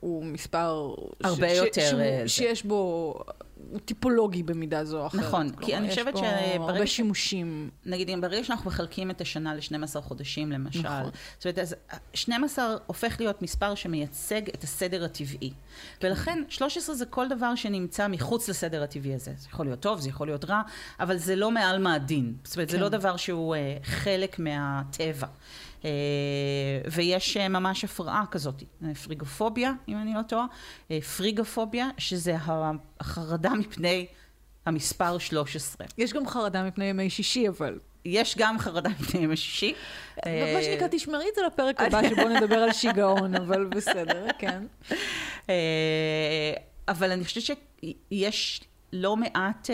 הוא 0.00 0.24
מספר... 0.24 0.94
הרבה 1.24 1.50
ש- 1.50 1.56
יותר. 1.56 1.90
ש- 1.90 1.94
אה, 1.94 2.22
שיש 2.26 2.62
בו 2.64 3.14
הוא 3.70 3.80
טיפולוגי 3.80 4.42
במידה 4.42 4.84
זו 4.84 5.00
או 5.00 5.06
אחרת. 5.06 5.20
נכון, 5.20 5.50
כי 5.60 5.76
אני 5.76 5.88
חושבת 5.88 6.16
שברגע... 6.16 6.40
יש 6.40 6.56
פה 6.56 6.70
הרבה 6.70 6.86
שימושים. 6.86 7.70
נגיד, 7.86 8.10
ברגע 8.20 8.44
שאנחנו 8.44 8.70
מחלקים 8.70 9.10
את 9.10 9.20
השנה 9.20 9.54
ל-12 9.54 10.00
חודשים, 10.00 10.52
למשל, 10.52 10.78
נכון. 10.78 11.10
זאת 11.38 11.44
אומרת, 11.44 11.58
אז 11.58 11.74
12 12.14 12.76
הופך 12.86 13.16
להיות 13.20 13.42
מספר 13.42 13.74
שמייצג 13.74 14.48
את 14.48 14.64
הסדר 14.64 15.04
הטבעי. 15.04 15.52
ולכן 16.02 16.42
13 16.48 16.94
זה 16.94 17.06
כל 17.06 17.28
דבר 17.28 17.54
שנמצא 17.54 18.08
מחוץ 18.08 18.48
לסדר 18.48 18.82
הטבעי 18.82 19.14
הזה. 19.14 19.32
זה 19.36 19.48
יכול 19.50 19.66
להיות 19.66 19.80
טוב, 19.80 20.00
זה 20.00 20.08
יכול 20.08 20.26
להיות 20.26 20.44
רע, 20.44 20.62
אבל 21.00 21.16
זה 21.16 21.36
לא 21.36 21.50
מעל 21.50 21.82
מהדין. 21.82 22.34
זאת 22.44 22.56
אומרת, 22.56 22.68
כן. 22.68 22.76
זה 22.76 22.82
לא 22.82 22.88
דבר 22.88 23.16
שהוא 23.16 23.54
uh, 23.54 23.84
חלק 23.84 24.38
מהטבע. 24.38 25.26
אה, 25.84 25.90
ויש 26.92 27.36
אה, 27.36 27.48
ממש 27.48 27.84
הפרעה 27.84 28.24
כזאת, 28.30 28.62
אה, 28.84 28.94
פריגופוביה, 28.94 29.72
אם 29.88 29.96
אני 29.96 30.14
לא 30.14 30.22
טועה, 30.22 30.46
פריגופוביה, 31.16 31.88
שזה 31.98 32.36
החרדה 33.00 33.50
מפני 33.50 34.06
המספר 34.66 35.18
13. 35.18 35.86
יש 35.98 36.12
גם 36.12 36.28
חרדה 36.28 36.62
מפני 36.62 36.84
ימי 36.84 37.10
שישי, 37.10 37.48
אבל... 37.48 37.78
יש 38.04 38.38
גם 38.38 38.58
חרדה 38.58 38.90
מפני 39.00 39.20
ימי 39.20 39.36
שישי. 39.36 39.74
מה 40.26 40.62
שנקרא, 40.62 40.88
תשמרי 40.90 41.24
את 41.28 41.34
זה 41.34 41.40
לפרק 41.46 41.80
הבא 41.80 42.08
שבו 42.08 42.28
נדבר 42.28 42.56
על 42.58 42.72
שיגעון, 42.72 43.34
אבל 43.34 43.64
בסדר, 43.64 44.26
כן. 44.38 44.62
אבל 46.88 47.10
אני 47.10 47.24
חושבת 47.24 47.58
שיש 48.12 48.60
לא 48.92 49.16
מעט... 49.16 49.70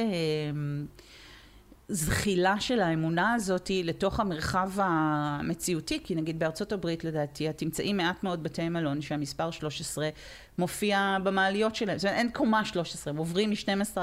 זחילה 1.93 2.61
של 2.61 2.81
האמונה 2.81 3.35
הזאת 3.35 3.71
לתוך 3.85 4.21
המרחב 4.21 4.71
המציאותי, 4.77 6.01
כי 6.05 6.15
נגיד 6.15 6.39
בארצות 6.39 6.73
הברית 6.73 7.05
לדעתי, 7.05 7.51
את 7.51 7.59
תמצאי 7.59 7.93
מעט 7.93 8.25
מאוד 8.25 8.43
בתי 8.43 8.69
מלון 8.69 9.03
שהמספר 9.03 9.51
13 9.51 10.09
מופיע 10.61 11.17
במעליות 11.23 11.75
שלהם. 11.75 11.99
זאת 11.99 12.05
אומרת, 12.05 12.19
אין 12.19 12.31
קומה 12.31 12.65
13, 12.65 13.11
הם 13.13 13.17
עוברים 13.17 13.51
מ-12, 13.51 13.99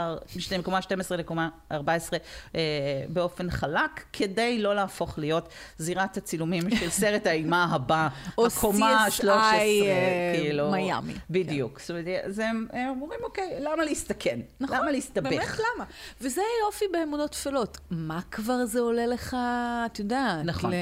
מקומה 0.60 0.82
12 0.82 1.18
לקומה 1.18 1.50
14 1.72 2.20
אה, 2.56 2.62
באופן 3.10 3.50
חלק, 3.50 4.04
כדי 4.14 4.62
לא 4.62 4.76
להפוך 4.76 5.20
להיות 5.20 5.50
זירת 5.78 6.18
הצילומים 6.18 6.70
של 6.80 6.90
סרט 6.90 7.28
האימה 7.28 7.64
הבא, 7.72 8.08
הקומה 8.48 9.06
ה-13, 9.06 9.28
אה, 9.28 10.34
כאילו. 10.36 10.72
מיאמי. 10.72 11.14
בדיוק. 11.30 11.78
כן. 11.78 11.80
זאת 11.80 11.90
אומרת, 11.90 12.06
זה, 12.28 12.46
הם 12.74 13.02
אומרים, 13.02 13.20
אוקיי, 13.24 13.58
למה 13.60 13.86
להסתכן? 13.86 14.40
נכון, 14.60 14.78
למה 14.78 14.92
להסתבך? 14.92 15.30
באמת 15.30 15.48
למה? 15.76 15.86
וזה 16.22 16.42
יופי 16.66 16.86
באמונות 16.92 17.32
טפלות. 17.32 17.78
מה 17.92 18.20
כבר 18.32 18.66
זה 18.66 18.80
עולה 18.80 19.06
לך, 19.06 19.38
את 19.86 20.00
יודעת, 20.00 20.46
נכון. 20.46 20.72
ל- 20.72 20.76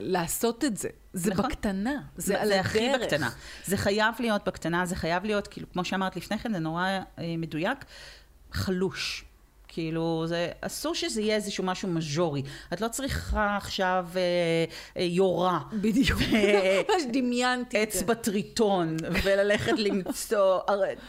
לעשות 0.00 0.64
את 0.64 0.76
זה? 0.76 0.88
זה 1.12 1.30
נכון. 1.30 1.44
בקטנה, 1.44 2.02
זה, 2.16 2.34
זה. 2.42 2.46
זה 2.46 2.60
הכי 2.60 2.88
בקטנה. 2.94 3.30
זה 3.64 3.76
חייב 3.76 4.14
להיות 4.20 4.44
בקטנה, 4.48 4.86
זה 4.86 4.96
חייב 4.96 5.24
להיות, 5.24 5.46
כאילו, 5.46 5.66
כמו 5.72 5.84
שאמרת 5.84 6.16
לפני 6.16 6.38
כן, 6.38 6.52
זה 6.52 6.58
נורא 6.58 6.88
אה, 7.18 7.34
מדויק, 7.38 7.84
חלוש. 8.52 9.24
כאילו, 9.72 10.24
זה, 10.26 10.48
אסור 10.60 10.94
שזה 10.94 11.20
יהיה 11.20 11.36
איזשהו 11.36 11.64
משהו 11.64 11.88
מז'ורי. 11.88 12.42
את 12.72 12.80
לא 12.80 12.88
צריכה 12.88 13.56
עכשיו 13.56 14.06
אה, 14.16 14.20
אה, 14.96 15.02
יורה. 15.02 15.60
בדיוק. 15.72 16.18
ממש 16.90 17.02
דמיינתי 17.12 17.76
את 17.82 17.92
זה. 17.92 17.98
אצבע 17.98 18.14
טריטון, 18.14 18.96
וללכת 19.24 19.72
למצוא 19.78 20.60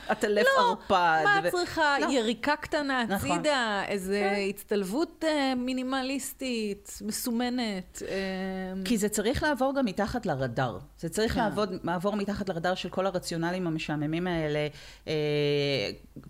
עטלף 0.08 0.46
לא, 0.58 0.70
ערפד. 0.70 1.22
מה 1.24 1.40
את 1.40 1.52
צריכה? 1.52 2.00
לא. 2.00 2.08
יריקה 2.12 2.56
קטנה 2.56 3.04
נכון. 3.04 3.32
הצידה, 3.32 3.82
נכון. 3.82 3.94
איזה 3.94 4.20
כן. 4.36 4.42
הצטלבות 4.50 5.24
אה, 5.28 5.54
מינימליסטית, 5.56 7.00
מסומנת. 7.02 8.02
אה... 8.08 8.84
כי 8.86 8.98
זה 8.98 9.10
צריך 9.10 9.44
לעבור 9.44 9.74
גם 9.78 9.86
מתחת 9.86 10.26
לרדאר. 10.26 10.80
זה 11.00 11.10
צריך 11.10 11.34
כן. 11.34 11.40
לעבוד, 11.40 11.70
לעבור 11.84 12.16
מתחת 12.16 12.50
לרדאר 12.50 12.76
של 12.76 12.90
כל 12.90 13.06
הרציונלים 13.06 13.68
המשעממים 13.68 14.28
האלה, 14.28 14.68
אה, 15.08 15.14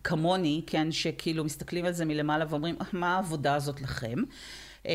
כמוני, 0.03 0.61
כן, 0.67 0.91
שכאילו 0.91 1.43
מסתכלים 1.43 1.85
על 1.85 1.91
זה 1.91 2.05
מלמעלה. 2.05 2.22
למעלה 2.23 2.45
ואומרים, 2.49 2.75
אה, 2.81 2.85
מה 2.93 3.15
העבודה 3.15 3.55
הזאת 3.55 3.81
לכם? 3.81 4.15
אה, 4.87 4.93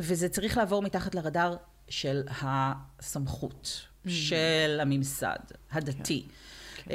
וזה 0.00 0.28
צריך 0.28 0.56
לעבור 0.56 0.82
מתחת 0.82 1.14
לרדאר 1.14 1.56
של 1.88 2.22
הסמכות, 2.40 3.86
mm. 4.06 4.10
של 4.10 4.78
הממסד 4.82 5.38
הדתי. 5.72 6.26
כן. 6.74 6.82
כן. 6.84 6.94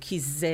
כי 0.00 0.20
זה 0.20 0.48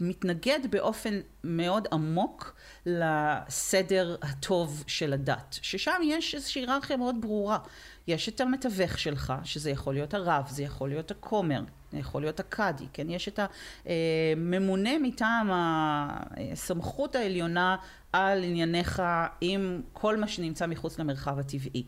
מתנגד 0.00 0.60
באופן 0.70 1.20
מאוד 1.44 1.88
עמוק 1.92 2.56
לסדר 2.86 4.16
הטוב 4.22 4.84
של 4.86 5.12
הדת, 5.12 5.58
ששם 5.62 6.00
יש 6.04 6.34
איזושהי 6.34 6.62
היררכיה 6.62 6.96
מאוד 6.96 7.16
ברורה. 7.20 7.58
יש 8.06 8.28
את 8.28 8.40
המתווך 8.40 8.98
שלך, 8.98 9.32
שזה 9.44 9.70
יכול 9.70 9.94
להיות 9.94 10.14
הרב, 10.14 10.44
זה 10.50 10.62
יכול 10.62 10.88
להיות 10.88 11.10
הכומר, 11.10 11.60
יכול 11.92 12.22
להיות 12.22 12.40
הקאדי, 12.40 12.84
כן? 12.92 13.10
יש 13.10 13.28
את 13.28 13.40
הממונה 13.86 14.90
מטעם 15.02 15.50
הסמכות 15.52 17.16
העליונה 17.16 17.76
על 18.12 18.44
ענייניך 18.44 19.02
עם 19.40 19.82
כל 19.92 20.16
מה 20.16 20.28
שנמצא 20.28 20.66
מחוץ 20.66 20.98
למרחב 20.98 21.38
הטבעי. 21.38 21.84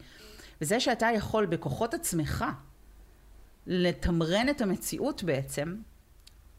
וזה 0.60 0.80
שאתה 0.80 1.06
יכול 1.14 1.46
בכוחות 1.46 1.94
עצמך 1.94 2.44
לתמרן 3.66 4.48
את 4.48 4.60
המציאות 4.60 5.22
בעצם, 5.22 5.76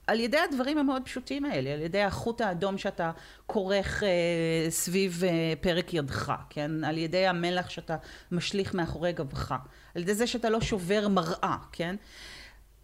על 0.08 0.19
ידי 0.19 0.38
הדברים 0.38 0.77
המאוד 0.77 1.01
פשוטים 1.05 1.46
האלה, 1.46 1.69
על 1.69 1.81
ידי 1.81 2.01
החוט 2.01 2.41
האדום 2.41 2.77
שאתה 2.77 3.12
כורך 3.46 4.03
אה, 4.03 4.69
סביב 4.69 5.24
אה, 5.24 5.53
פרק 5.62 5.93
ידך, 5.93 6.34
כן? 6.50 6.84
על 6.84 6.98
ידי 6.98 7.27
המלח 7.27 7.69
שאתה 7.69 7.96
משליך 8.31 8.74
מאחורי 8.74 9.13
גבך, 9.13 9.55
על 9.96 10.01
ידי 10.01 10.13
זה 10.13 10.27
שאתה 10.27 10.50
לא 10.50 10.62
שובר 10.62 11.08
מראה, 11.08 11.58
כן? 11.72 11.96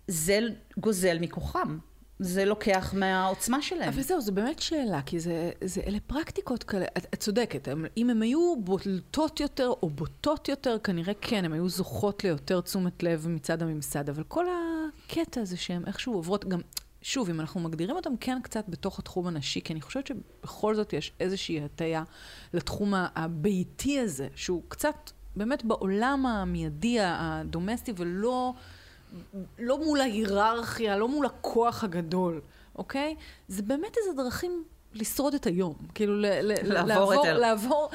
זה 0.08 0.40
גוזל 0.78 1.18
מכוחם. 1.20 1.78
זה 2.20 2.46
לוקח 2.46 2.94
מהעוצמה 2.98 3.62
שלהם. 3.62 3.90
אבל 3.90 4.02
זהו, 4.02 4.22
זו 4.22 4.32
באמת 4.32 4.60
שאלה, 4.60 5.02
כי 5.02 5.20
זה, 5.20 5.52
זה 5.64 5.82
אלה 5.88 5.98
פרקטיקות 6.08 6.64
כאלה, 6.64 6.86
את, 6.98 7.06
את 7.14 7.20
צודקת, 7.20 7.68
הם, 7.68 7.86
אם 7.98 8.10
הן 8.10 8.22
היו 8.22 8.56
בולטות 8.60 9.40
יותר 9.40 9.68
או 9.68 9.90
בוטות 9.90 10.50
יותר, 10.50 10.78
כנראה 10.84 11.14
כן, 11.22 11.46
הן 11.46 11.54
היו 11.54 11.70
זוכות 11.70 12.24
ליותר 12.24 12.62
תשומת 12.62 13.04
לב 13.04 13.28
מצד 13.30 13.62
הממסד, 13.62 14.10
אבל 14.10 14.24
כל 14.24 14.46
הקטע 14.50 15.42
הזה 15.42 15.58
שהן 15.58 15.84
איכשהו 15.88 16.14
עוברות, 16.14 16.46
גם, 16.46 16.60
שוב, 17.02 17.30
אם 17.30 17.40
אנחנו 17.40 17.60
מגדירים 17.60 17.96
אותם 17.96 18.18
כן 18.20 18.38
קצת 18.44 18.66
בתוך 18.68 19.00
התחום 19.00 19.28
הנשי, 19.28 19.62
כי 19.62 19.74
אני 19.74 19.82
חושבת 19.82 20.08
שבכל 20.08 20.76
זאת 20.76 20.94
יש 20.94 21.12
איזושהי 21.20 21.62
הטיה 21.62 22.04
לתחום 22.54 22.94
הביתי 22.96 24.00
הזה, 24.00 24.28
שהוא 24.36 24.62
קצת 24.68 25.12
באמת 25.36 25.66
בעולם 25.66 26.26
המיידי, 26.26 26.98
הדומסטי, 27.00 27.94
ולא... 27.96 28.54
לא 29.60 29.78
מול 29.84 30.02
ההיררכיה, 30.02 30.98
לא 30.98 31.08
מול 31.08 31.26
הכוח 31.26 31.84
הגדול, 31.84 32.42
אוקיי? 32.76 33.16
זה 33.48 33.64
באמת 33.64 33.96
איזה 33.98 34.24
דרכים 34.24 34.64
לשרוד 34.94 35.34
את 35.34 35.48
היום. 35.48 35.74
כאילו, 35.96 36.16
ל- 36.22 36.26
ל- 36.26 36.54
לעבור 36.74 36.86
לעבור, 36.88 37.14
את 37.14 37.30
ה- 37.30 37.34
לעבור... 37.34 37.90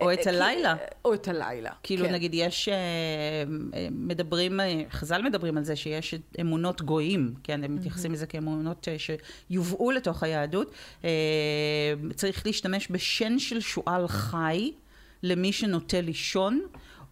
או 0.00 0.08
אה, 0.08 0.14
את 0.14 0.18
כי- 0.22 0.28
הלילה. 0.28 0.74
או 1.04 1.14
את 1.14 1.28
הלילה. 1.28 1.70
כאילו 1.82 2.06
כן. 2.06 2.12
נגיד 2.12 2.34
יש, 2.34 2.68
אה, 2.68 2.74
אה, 2.74 3.88
מדברים, 3.90 4.60
אה, 4.60 4.82
חז"ל 4.90 5.22
מדברים 5.22 5.56
על 5.58 5.64
זה 5.64 5.76
שיש 5.76 6.14
אמונות 6.40 6.82
גויים, 6.82 7.34
כן, 7.42 7.64
הם 7.64 7.74
מתייחסים 7.74 8.12
לזה 8.12 8.26
כאמונות 8.26 8.88
אה, 8.88 8.96
שיובאו 8.98 9.90
לתוך 9.90 10.22
היהדות. 10.22 10.70
אה, 11.04 11.10
צריך 12.14 12.46
להשתמש 12.46 12.88
בשן 12.90 13.38
של 13.38 13.60
שועל 13.60 14.08
חי 14.08 14.72
למי 15.22 15.52
שנוטה 15.52 16.00
לישון, 16.00 16.60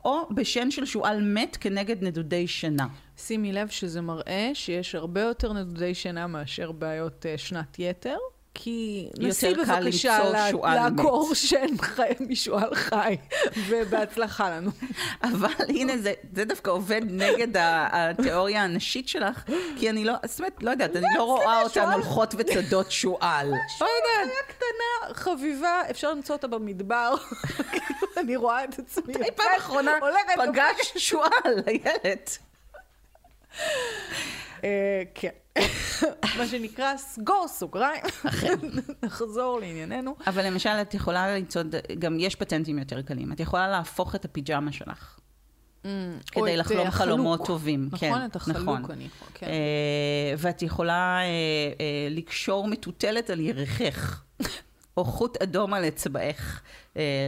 או 0.05 0.29
בשן 0.35 0.71
של 0.71 0.87
שועל 0.87 1.23
מת 1.23 1.57
כנגד 1.61 2.05
נדודי 2.05 2.49
שינה. 2.49 2.87
שימי 3.17 3.53
לב 3.53 3.69
שזה 3.69 4.01
מראה 4.01 4.51
שיש 4.55 4.95
הרבה 4.95 5.21
יותר 5.21 5.53
נדודי 5.53 5.95
שינה 5.95 6.27
מאשר 6.27 6.73
בעיות 6.73 7.27
אה, 7.27 7.39
שנת 7.39 7.79
יתר. 7.79 8.17
כי 8.55 9.09
נסי 9.19 9.55
בבקשה 9.55 10.19
שועל. 10.51 10.91
לעקור 10.91 11.35
שן 11.35 11.79
חי 11.83 12.09
משועל 12.21 12.75
חי, 12.75 13.17
ובהצלחה 13.69 14.51
לנו. 14.51 14.71
אבל 15.33 15.49
הנה 15.69 15.99
זה, 15.99 16.13
זה 16.35 16.45
דווקא 16.45 16.71
עובד 16.71 17.01
נגד 17.05 17.49
התיאוריה 17.57 18.65
הנשית 18.65 19.09
שלך, 19.09 19.45
כי 19.79 19.91
אני 19.91 20.05
לא, 20.05 20.13
זאת 20.27 20.39
אומרת, 20.41 20.63
לא 20.63 20.71
יודעת, 20.71 20.97
אני 20.97 21.07
לא 21.17 21.23
רואה 21.25 21.63
אותן 21.63 21.75
שועל. 21.75 21.93
הולכות 21.93 22.35
וצדות 22.39 22.91
שועל. 22.91 23.47
לא 23.81 23.87
יודעת. 23.87 24.35
חיה 24.35 24.55
קטנה, 24.57 25.15
חביבה, 25.15 25.81
אפשר 25.91 26.11
למצוא 26.11 26.37
אותה 26.37 26.47
במדבר. 26.47 27.15
כאילו, 27.71 27.81
אני 28.17 28.37
רואה 28.37 28.65
את 28.65 28.79
עצמי. 28.79 29.15
מתי 29.15 29.31
פעם 29.37 29.47
אחרונה 29.57 29.99
הולכת- 30.01 30.53
פגשת 30.53 30.99
שועל, 30.99 31.31
איילת? 31.67 32.39
אה, 34.65 35.03
כן. 35.15 35.29
מה 36.39 36.47
שנקרא, 36.47 36.97
סגור 36.97 37.49
סוגריים. 37.49 38.03
נחזור 39.03 39.61
לענייננו. 39.61 40.17
אבל 40.27 40.47
למשל, 40.47 40.71
את 40.71 40.95
יכולה 40.95 41.39
לצעוד, 41.39 41.75
גם 41.99 42.21
יש 42.21 42.35
פטנטים 42.35 42.79
יותר 42.79 43.03
קלים. 43.03 43.33
את 43.33 43.41
יכולה 43.41 43.69
להפוך 43.69 44.15
את 44.15 44.25
הפיג'מה 44.25 44.73
שלך. 44.73 45.19
או 46.37 46.43
כדי 46.43 46.57
לחלום 46.57 46.87
אה, 46.87 46.91
חלומות. 46.91 47.47
טובים. 47.47 47.89
נכון, 47.93 47.99
כן, 47.99 48.25
את 48.25 48.37
החלוק 48.37 48.57
נכון. 48.57 48.91
אני 48.91 49.05
יכולה, 49.05 49.31
כן. 49.35 49.47
אה, 49.47 50.35
ואת 50.39 50.63
יכולה 50.63 51.19
אה, 51.21 52.09
לקשור 52.11 52.69
מטוטלת 52.69 53.31
על 53.31 53.41
ירכך, 53.41 54.23
או 54.97 55.05
חוט 55.05 55.43
אדום 55.43 55.75
על 55.75 55.85
אצבעך, 55.85 56.63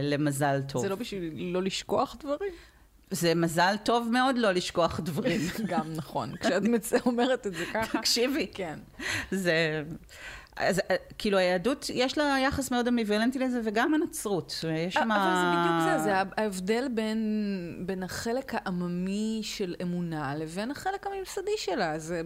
למזל 0.03 0.61
טוב. 0.67 0.81
זה 0.81 0.89
לא 0.89 0.95
בשביל 0.95 1.51
לא 1.53 1.63
לשכוח 1.63 2.15
דברים? 2.19 2.53
זה 3.11 3.35
מזל 3.35 3.75
טוב 3.83 4.09
מאוד 4.11 4.37
לא 4.37 4.51
לשכוח 4.51 4.99
דברים. 4.99 5.41
גם 5.71 5.93
נכון. 5.95 6.37
כשאת 6.37 6.63
אומרת 7.05 7.47
את 7.47 7.53
זה 7.53 7.65
ככה. 7.73 7.97
תקשיבי, 7.99 8.47
כן. 8.53 8.79
זה... 9.31 9.83
אז 10.55 10.81
אה, 10.91 10.95
כאילו 11.17 11.37
היהדות, 11.37 11.85
יש 11.93 12.17
לה 12.17 12.37
יחס 12.43 12.71
מאוד 12.71 12.87
אמביוולנטי 12.87 13.39
לזה, 13.39 13.61
וגם 13.63 13.93
הנצרות. 13.93 14.65
יש 14.87 14.93
שם... 14.93 15.11
אבל 15.11 15.35
זה 15.35 15.57
בדיוק 15.57 15.97
זה, 15.97 16.03
זה 16.03 16.13
ההבדל 16.37 16.87
בין, 16.93 17.83
בין 17.85 18.03
החלק 18.03 18.51
העממי 18.55 19.39
של 19.43 19.75
אמונה 19.81 20.35
לבין 20.35 20.71
החלק 20.71 21.07
הממסדי 21.07 21.51
שלה. 21.57 21.99
זה 21.99 22.21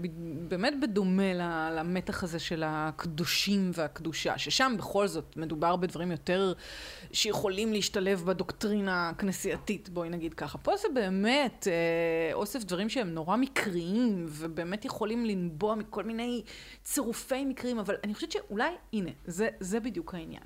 באמת 0.47 0.73
בדומה 0.82 1.34
למתח 1.71 2.23
הזה 2.23 2.39
של 2.39 2.63
הקדושים 2.65 3.71
והקדושה, 3.73 4.38
ששם 4.38 4.75
בכל 4.77 5.08
זאת 5.08 5.38
מדובר 5.38 5.75
בדברים 5.75 6.12
יותר 6.12 6.54
שיכולים 7.12 7.73
להשתלב 7.73 8.23
בדוקטרינה 8.25 9.10
הכנסייתית, 9.10 9.89
בואי 9.89 10.10
נגיד 10.10 10.34
ככה. 10.34 10.58
פה 10.58 10.77
זה 10.77 10.88
באמת 10.93 11.67
אה, 11.67 12.34
אוסף 12.34 12.63
דברים 12.63 12.89
שהם 12.89 13.10
נורא 13.10 13.36
מקריים, 13.36 14.25
ובאמת 14.27 14.86
יכולים 14.86 15.25
לנבוע 15.25 15.75
מכל 15.75 16.04
מיני 16.04 16.41
צירופי 16.84 17.45
מקרים, 17.45 17.80
אבל 17.80 17.95
אני 18.04 18.13
חושבת 18.19 18.32
שאולי, 18.32 18.73
הנה, 18.93 19.12
זה, 19.25 19.49
זה 19.60 19.79
בדיוק 19.79 20.15
העניין. 20.15 20.43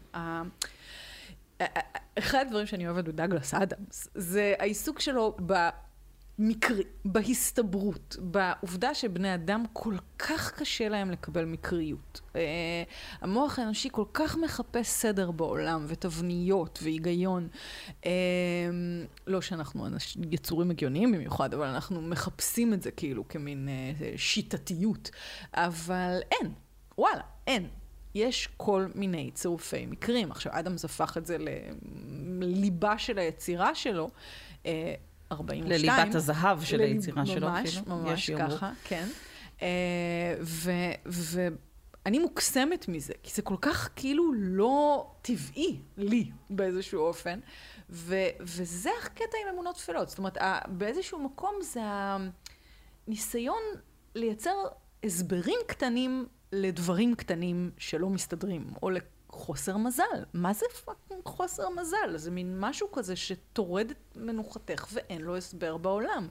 אחד 2.19 2.45
הדברים 2.47 2.65
שאני 2.65 2.88
אוהבת 2.88 3.03
בדגלס 3.03 3.53
אדמס, 3.53 4.07
זה 4.15 4.53
העיסוק 4.59 4.99
שלו 4.99 5.38
במקרי, 6.39 6.83
בהסתברות, 7.05 8.15
בעובדה 8.19 8.93
שבני 8.93 9.36
אדם 9.36 9.63
כל 9.73 9.95
כך 10.19 10.53
קשה 10.59 10.89
להם 10.89 11.12
לקבל 11.12 11.45
מקריות. 11.45 12.21
אה, 12.36 12.41
המוח 13.21 13.59
האנושי 13.59 13.89
כל 13.91 14.05
כך 14.13 14.38
מחפש 14.38 14.88
סדר 14.88 15.31
בעולם, 15.31 15.86
ותבניות, 15.88 16.79
והיגיון. 16.83 17.47
אה, 18.05 18.12
לא 19.27 19.41
שאנחנו 19.41 19.88
אנש, 19.88 20.17
יצורים 20.31 20.71
הגיוניים 20.71 21.12
במיוחד, 21.12 21.53
אבל 21.53 21.67
אנחנו 21.67 22.01
מחפשים 22.01 22.73
את 22.73 22.83
זה 22.83 22.91
כאילו 22.91 23.27
כמין 23.27 23.69
אה, 23.69 24.13
שיטתיות. 24.17 25.09
אבל 25.53 26.19
אין, 26.31 26.51
וואלה, 26.97 27.33
אין. 27.47 27.67
יש 28.15 28.49
כל 28.58 28.86
מיני 28.95 29.32
צירופי 29.34 29.86
מקרים. 29.86 30.32
עכשיו, 30.32 30.51
אדמס 30.60 30.86
הפך 30.86 31.17
את 31.17 31.25
זה 31.25 31.38
לליבה 32.39 32.97
של 32.97 33.17
היצירה 33.19 33.75
שלו. 33.75 34.10
אה, 34.65 34.93
42. 35.32 35.71
לליבת 35.71 36.15
הזהב 36.15 36.63
של 36.63 36.77
לליב- 36.77 36.91
היצירה 36.95 37.25
שלו 37.25 37.47
ממש, 37.49 37.77
אפילו. 37.77 37.95
ממש 37.95 38.25
שיאמרו. 38.25 38.56
ככה, 38.58 38.71
כן. 38.84 39.08
אה, 39.62 39.67
ו- 40.41 40.71
ואני 42.06 42.19
מוקסמת 42.19 42.88
מזה, 42.88 43.13
כי 43.23 43.32
זה 43.36 43.41
כל 43.41 43.56
כך 43.62 43.89
כאילו 43.95 44.32
לא 44.36 45.08
טבעי 45.21 45.79
לי 45.97 46.32
באיזשהו 46.49 47.01
אופן, 47.01 47.39
ו- 47.89 48.15
וזה 48.39 48.89
הקטע 49.03 49.38
עם 49.43 49.53
אמונות 49.53 49.75
טפלות. 49.77 50.10
זאת 50.10 50.17
אומרת, 50.17 50.38
באיזשהו 50.67 51.19
מקום 51.19 51.56
זה 51.62 51.82
הניסיון 53.08 53.62
לייצר 54.15 54.56
הסברים 55.03 55.58
קטנים 55.67 56.25
לדברים 56.53 57.15
קטנים 57.15 57.71
שלא 57.77 58.09
מסתדרים, 58.09 58.67
או 58.83 58.89
לחוסר 58.89 59.77
מזל. 59.77 60.23
מה 60.33 60.53
זה 60.53 60.65
fucking 60.86 61.21
חוסר 61.25 61.69
מזל? 61.69 62.17
זה 62.17 62.31
מין 62.31 62.59
משהו 62.59 62.91
כזה 62.91 63.15
שטורד 63.15 63.91
את 63.91 64.17
מנוחתך 64.17 64.87
ואין 64.93 65.21
לו 65.21 65.37
הסבר 65.37 65.77
בעולם. 65.77 66.27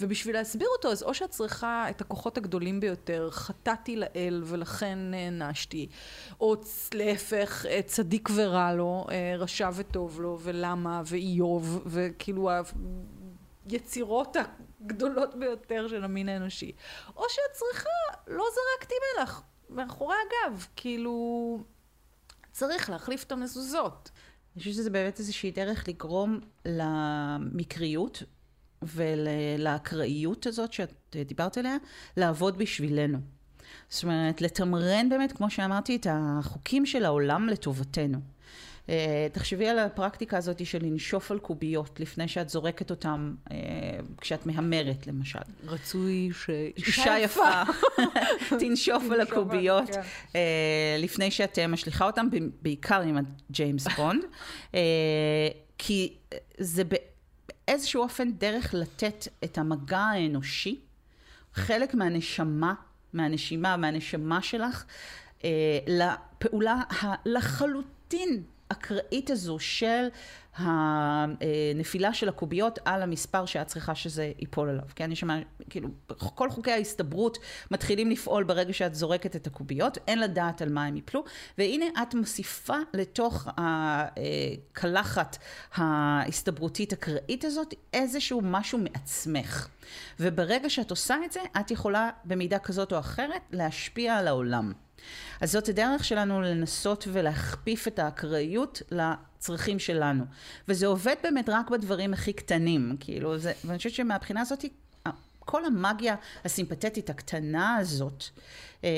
ובשביל 0.00 0.34
להסביר 0.34 0.68
אותו, 0.76 0.92
אז 0.92 1.02
או 1.02 1.14
שאת 1.14 1.30
צריכה 1.30 1.90
את 1.90 2.00
הכוחות 2.00 2.38
הגדולים 2.38 2.80
ביותר, 2.80 3.30
חטאתי 3.30 3.96
לאל 3.96 4.42
ולכן 4.46 4.98
נענשתי, 5.10 5.88
או 6.40 6.54
להפך, 6.94 7.64
צדיק 7.86 8.28
ורע 8.34 8.72
לו, 8.72 9.06
אה, 9.10 9.34
רשע 9.38 9.70
וטוב 9.74 10.20
לו, 10.20 10.38
ולמה, 10.42 11.02
ואיוב, 11.06 11.82
וכאילו 11.86 12.50
היצירות 13.66 14.36
הגדולות 14.80 15.34
ביותר 15.34 15.88
של 15.88 16.04
המין 16.04 16.28
האנושי. 16.28 16.72
או 17.16 17.22
שאת 17.28 17.52
צריכה, 17.52 17.90
לא 18.26 18.44
זרקתי 18.54 18.94
מלח 19.18 19.42
מאחורי 19.70 20.14
הגב, 20.26 20.66
כאילו, 20.76 21.58
צריך 22.52 22.90
להחליף 22.90 23.24
את 23.24 23.32
המזוזות. 23.32 24.10
אני 24.54 24.58
חושבת 24.58 24.74
שזה 24.74 24.90
באמת 24.90 25.18
איזושהי 25.18 25.50
דרך 25.50 25.88
לגרום 25.88 26.40
למקריות 26.64 28.22
ולאקראיות 28.82 30.46
הזאת 30.46 30.72
שאת 30.72 31.16
אה, 31.16 31.24
דיברת 31.24 31.58
עליה, 31.58 31.76
לעבוד 32.16 32.58
בשבילנו. 32.58 33.18
זאת 33.88 34.02
אומרת, 34.02 34.40
לתמרן 34.40 35.08
באמת, 35.08 35.32
כמו 35.32 35.50
שאמרתי, 35.50 35.96
את 35.96 36.06
החוקים 36.10 36.86
של 36.86 37.04
העולם 37.04 37.48
לטובתנו. 37.48 38.18
אה, 38.90 39.26
תחשבי 39.32 39.68
על 39.68 39.78
הפרקטיקה 39.78 40.36
הזאת 40.36 40.66
של 40.66 40.78
לנשוף 40.82 41.30
על 41.30 41.38
קוביות 41.38 42.00
לפני 42.00 42.28
שאת 42.28 42.48
זורקת 42.48 42.90
אותן 42.90 43.34
אה, 43.50 43.56
כשאת 44.20 44.46
מהמרת, 44.46 45.06
למשל. 45.06 45.38
רצוי 45.66 46.30
ש... 46.32 46.50
אישה 46.76 47.18
יפה, 47.18 47.62
תנשוף 48.60 49.04
על 49.12 49.20
הקוביות 49.20 49.90
כן. 49.90 50.00
אה, 50.34 50.96
לפני 50.98 51.30
שאת 51.30 51.58
משליכה 51.58 52.06
אותם, 52.06 52.30
ב- 52.30 52.36
בעיקר 52.62 53.00
עם 53.00 53.18
הג'יימס 53.50 53.86
בונד, 53.96 54.22
כי 55.78 56.14
זה 56.58 56.82
באיזשהו 56.84 58.02
אופן 58.02 58.32
דרך 58.32 58.74
לתת 58.74 59.28
את 59.44 59.58
המגע 59.58 59.98
האנושי, 59.98 60.80
חלק 61.54 61.94
מהנשמה 61.94 62.74
מהנשימה, 63.12 63.76
מהנשמה 63.76 64.42
שלך, 64.42 64.84
לפעולה 65.86 66.82
הלחלוטין 67.00 68.42
אקראית 68.72 69.30
הזו 69.30 69.58
של 69.58 70.08
הנפילה 70.56 72.14
של 72.14 72.28
הקוביות 72.28 72.78
על 72.84 73.02
המספר 73.02 73.46
שאת 73.46 73.66
צריכה 73.66 73.94
שזה 73.94 74.32
ייפול 74.38 74.68
עליו. 74.68 74.84
כן, 74.96 75.12
יש 75.12 75.20
שם, 75.20 75.28
כאילו, 75.70 75.88
כל 76.16 76.50
חוקי 76.50 76.72
ההסתברות 76.72 77.38
מתחילים 77.70 78.10
לפעול 78.10 78.44
ברגע 78.44 78.72
שאת 78.72 78.94
זורקת 78.94 79.36
את 79.36 79.46
הקוביות, 79.46 79.98
אין 80.08 80.18
לדעת 80.18 80.62
על 80.62 80.72
מה 80.72 80.84
הם 80.84 80.96
ייפלו, 80.96 81.24
והנה 81.58 81.86
את 82.02 82.14
מוסיפה 82.14 82.76
לתוך 82.94 83.48
הקלחת 83.56 85.38
ההסתברותית 85.74 86.92
אקראית 86.92 87.44
הזאת 87.44 87.74
איזשהו 87.92 88.40
משהו 88.44 88.78
מעצמך. 88.78 89.68
וברגע 90.20 90.70
שאת 90.70 90.90
עושה 90.90 91.16
את 91.24 91.32
זה, 91.32 91.40
את 91.60 91.70
יכולה 91.70 92.10
במידה 92.24 92.58
כזאת 92.58 92.92
או 92.92 92.98
אחרת 92.98 93.42
להשפיע 93.52 94.16
על 94.16 94.28
העולם. 94.28 94.72
אז 95.40 95.52
זאת 95.52 95.68
הדרך 95.68 96.04
שלנו 96.04 96.40
לנסות 96.40 97.08
ולהכפיף 97.12 97.88
את 97.88 97.98
האקראיות 97.98 98.82
לצרכים 98.90 99.78
שלנו. 99.78 100.24
וזה 100.68 100.86
עובד 100.86 101.14
באמת 101.22 101.48
רק 101.48 101.70
בדברים 101.70 102.12
הכי 102.12 102.32
קטנים, 102.32 102.96
כאילו, 103.00 103.38
זה, 103.38 103.52
ואני 103.64 103.78
חושבת 103.78 103.92
שמבחינה 103.92 104.40
הזאת, 104.40 104.64
כל 105.38 105.64
המאגיה 105.64 106.14
הסימפתטית 106.44 107.10
הקטנה 107.10 107.76
הזאת, 107.76 108.24
אה, 108.84 108.90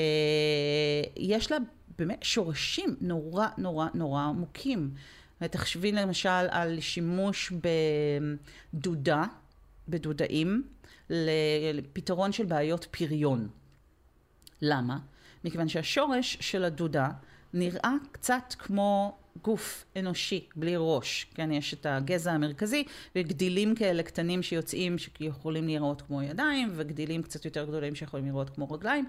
יש 1.17 1.51
לה 1.51 1.57
באמת 1.97 2.23
שורשים 2.23 2.95
נורא 3.01 3.47
נורא 3.57 3.87
נורא 3.93 4.23
עמוקים. 4.23 4.91
תחשבי 5.39 5.91
למשל 5.91 6.29
על 6.29 6.79
שימוש 6.79 7.53
בדודה, 8.73 9.23
בדודאים, 9.87 10.63
לפתרון 11.73 12.31
של 12.31 12.45
בעיות 12.45 12.87
פריון. 12.91 13.47
למה? 14.61 14.97
מכיוון 15.43 15.67
שהשורש 15.67 16.37
של 16.39 16.63
הדודה 16.63 17.09
נראה 17.53 17.93
קצת 18.11 18.55
כמו 18.59 19.17
גוף 19.41 19.85
אנושי, 19.95 20.47
בלי 20.55 20.73
ראש. 20.77 21.25
כן, 21.33 21.51
יש 21.51 21.73
את 21.73 21.85
הגזע 21.85 22.31
המרכזי, 22.31 22.83
וגדילים 23.15 23.75
כאלה 23.75 24.03
קטנים 24.03 24.43
שיוצאים, 24.43 24.97
שיכולים 24.97 25.67
לראות 25.67 26.01
כמו 26.01 26.21
ידיים, 26.21 26.71
וגדילים 26.75 27.23
קצת 27.23 27.45
יותר 27.45 27.65
גדולים 27.65 27.95
שיכולים 27.95 28.25
לראות 28.25 28.49
כמו 28.49 28.71
רגליים. 28.71 29.05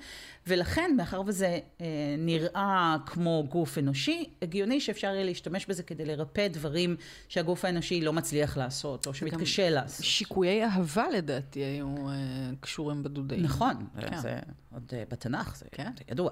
ולכן, 0.47 0.95
מאחר 0.97 1.23
וזה 1.27 1.59
אה, 1.81 1.87
נראה 2.19 2.97
כמו 3.07 3.47
גוף 3.49 3.79
אנושי, 3.79 4.25
הגיוני 4.43 4.81
שאפשר 4.81 5.07
יהיה 5.07 5.25
להשתמש 5.25 5.67
בזה 5.67 5.83
כדי 5.83 6.05
לרפא 6.05 6.49
דברים 6.49 6.97
שהגוף 7.29 7.65
האנושי 7.65 8.01
לא 8.01 8.13
מצליח 8.13 8.57
לעשות, 8.57 9.07
או 9.07 9.15
שמתקשה 9.15 9.71
לעשות. 9.71 10.05
שיקויי 10.05 10.65
אהבה 10.65 11.05
לדעתי 11.11 11.61
היו 11.61 12.09
אה, 12.09 12.15
קשורים 12.61 13.03
בדודאים. 13.03 13.43
נכון, 13.43 13.75
כן. 14.01 14.19
זה 14.19 14.39
עוד 14.73 14.93
אה, 14.93 15.03
בתנ"ך, 15.11 15.57
זה 15.57 15.67
כן. 15.73 15.91
ידוע. 16.11 16.31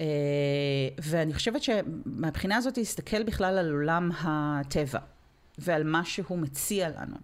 אה, 0.00 0.06
ואני 0.98 1.34
חושבת 1.34 1.62
שמבחינה 1.62 2.56
הזאת 2.56 2.78
להסתכל 2.78 3.22
בכלל 3.22 3.58
על 3.58 3.70
עולם 3.72 4.10
הטבע 4.18 5.00
ועל 5.58 5.84
מה 5.84 6.04
שהוא 6.04 6.38
מציע 6.38 6.88
לנו. 6.88 7.16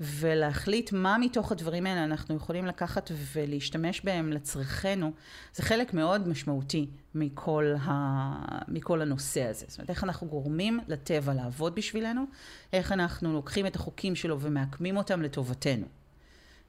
ולהחליט 0.00 0.92
מה 0.92 1.18
מתוך 1.18 1.52
הדברים 1.52 1.86
האלה 1.86 2.04
אנחנו 2.04 2.36
יכולים 2.36 2.66
לקחת 2.66 3.10
ולהשתמש 3.32 4.00
בהם 4.04 4.32
לצרכנו, 4.32 5.12
זה 5.54 5.62
חלק 5.62 5.94
מאוד 5.94 6.28
משמעותי 6.28 6.86
מכל, 7.14 7.74
ה... 7.80 7.92
מכל 8.68 9.02
הנושא 9.02 9.44
הזה. 9.44 9.66
זאת 9.68 9.78
אומרת, 9.78 9.90
איך 9.90 10.04
אנחנו 10.04 10.26
גורמים 10.26 10.80
לטבע 10.88 11.34
לעבוד 11.34 11.74
בשבילנו, 11.74 12.24
איך 12.72 12.92
אנחנו 12.92 13.32
לוקחים 13.32 13.66
את 13.66 13.76
החוקים 13.76 14.16
שלו 14.16 14.40
ומעקמים 14.40 14.96
אותם 14.96 15.22
לטובתנו. 15.22 15.86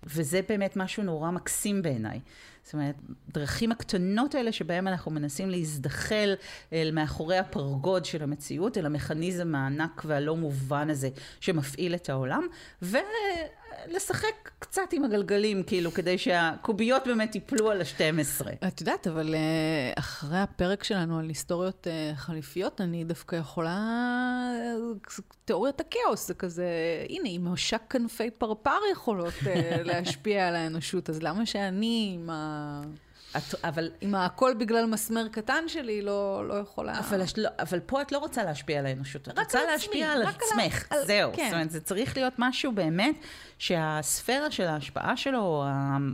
וזה 0.03 0.41
באמת 0.49 0.77
משהו 0.77 1.03
נורא 1.03 1.31
מקסים 1.31 1.81
בעיניי. 1.81 2.19
זאת 2.65 2.73
אומרת, 2.73 2.95
דרכים 3.29 3.71
הקטנות 3.71 4.35
האלה 4.35 4.51
שבהם 4.51 4.87
אנחנו 4.87 5.11
מנסים 5.11 5.49
להזדחל 5.49 6.33
אל 6.73 6.91
מאחורי 6.93 7.37
הפרגוד 7.37 8.05
של 8.05 8.23
המציאות, 8.23 8.77
אל 8.77 8.85
המכניזם 8.85 9.55
הענק 9.55 10.01
והלא 10.05 10.35
מובן 10.35 10.89
הזה 10.89 11.09
שמפעיל 11.39 11.95
את 11.95 12.09
העולם, 12.09 12.47
ולשחק 13.89 14.51
קצת 14.59 14.81
עם 14.91 15.03
הגלגלים, 15.05 15.63
כאילו, 15.63 15.91
כדי 15.91 16.17
שהקוביות 16.17 17.07
באמת 17.07 17.35
ייפלו 17.35 17.71
על 17.71 17.81
ה-12. 17.81 18.47
את 18.67 18.81
יודעת, 18.81 19.07
אבל 19.07 19.35
אה, 19.35 19.93
אחרי 19.99 20.37
הפרק 20.37 20.83
שלנו 20.83 21.19
על 21.19 21.27
היסטוריות 21.27 21.87
אה, 21.87 22.11
חליפיות, 22.15 22.81
אני 22.81 23.03
דווקא 23.03 23.35
יכולה... 23.35 23.79
תיאוריית 25.45 25.81
הכאוס, 25.81 26.27
זה 26.27 26.33
כזה, 26.33 26.65
הנה, 27.09 27.29
עם 27.31 27.47
משק 27.47 27.81
כנפי 27.89 28.31
פרפר 28.31 28.79
יכולות 28.91 29.33
אה, 29.47 29.83
להשפיע 29.83 30.47
על 30.47 30.55
האנושות, 30.55 31.09
אז 31.09 31.23
למה 31.23 31.45
שאני 31.45 32.11
עם 32.15 32.29
ה... 32.29 32.81
את, 33.37 33.55
אבל... 33.63 33.91
עם 34.01 34.15
הכל 34.15 34.53
בגלל 34.57 34.85
מסמר 34.85 35.27
קטן 35.27 35.63
שלי, 35.67 36.01
לא, 36.01 36.47
לא 36.47 36.53
יכולה... 36.53 36.99
אבל, 36.99 37.21
לא, 37.37 37.49
אבל 37.59 37.79
פה 37.79 38.01
את 38.01 38.11
לא 38.11 38.17
רוצה 38.17 38.43
להשפיע 38.43 38.79
על 38.79 38.85
האנושות, 38.85 39.29
את 39.29 39.39
רוצה 39.39 39.59
להשפיע 39.71 40.11
על 40.11 40.23
עצמך, 40.23 40.85
על... 40.89 41.05
זהו. 41.05 41.31
כן. 41.35 41.43
זאת 41.45 41.53
אומרת, 41.53 41.71
זה 41.71 41.81
צריך 41.81 42.17
להיות 42.17 42.33
משהו 42.37 42.71
באמת, 42.71 43.15
שהספירה 43.59 44.51
של 44.51 44.63
ההשפעה 44.63 45.17
שלו, 45.17 45.63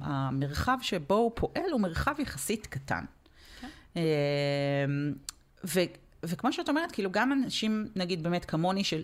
המרחב 0.02 0.78
שבו 0.82 1.16
הוא 1.16 1.32
פועל, 1.36 1.72
הוא 1.72 1.82
מרחב 1.82 2.20
יחסית 2.20 2.68
קטן. 2.68 3.04
כן. 3.62 3.68
אמ, 3.96 4.02
ו, 5.66 5.80
וכמו 6.24 6.54
שאת 6.54 6.70
אומרת, 6.70 6.92
כאילו 6.92 7.12
גם 7.12 7.32
אנשים, 7.32 7.88
נגיד 7.96 8.24
באמת 8.24 8.46
כמוני, 8.46 8.84
של 8.84 9.04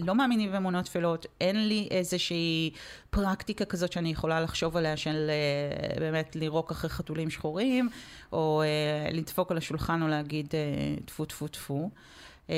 לא 0.00 0.14
מאמינים 0.14 0.52
באמונות 0.52 0.84
טפלות, 0.84 1.26
אין 1.40 1.68
לי 1.68 1.88
איזושהי 1.90 2.70
פרקטיקה 3.10 3.64
כזאת 3.64 3.92
שאני 3.92 4.10
יכולה 4.10 4.40
לחשוב 4.40 4.76
עליה 4.76 4.96
של 4.96 5.30
uh, 5.96 6.00
באמת 6.00 6.36
לירוק 6.36 6.70
אחרי 6.70 6.90
חתולים 6.90 7.30
שחורים, 7.30 7.88
או 8.32 8.62
uh, 8.62 9.14
לדפוק 9.14 9.50
על 9.50 9.58
השולחן 9.58 10.02
או 10.02 10.08
להגיד 10.08 10.46
uh, 10.46 11.04
טפו 11.04 11.24
טפו 11.24 11.48
טפו. 11.48 11.90
Uh, 12.46 12.50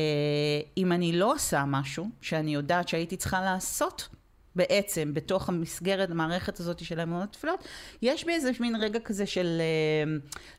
אם 0.76 0.92
אני 0.92 1.12
לא 1.12 1.32
עושה 1.32 1.64
משהו 1.66 2.08
שאני 2.20 2.54
יודעת 2.54 2.88
שהייתי 2.88 3.16
צריכה 3.16 3.40
לעשות, 3.40 4.08
בעצם, 4.56 5.14
בתוך 5.14 5.48
המסגרת, 5.48 6.10
המערכת 6.10 6.60
הזאת 6.60 6.84
של 6.84 7.00
האמונות 7.00 7.32
תפילות, 7.32 7.64
יש 8.02 8.24
בי 8.24 8.32
איזה 8.32 8.50
מין 8.60 8.76
רגע 8.76 9.00
כזה 9.00 9.26
של, 9.26 9.60
אה, 9.60 10.12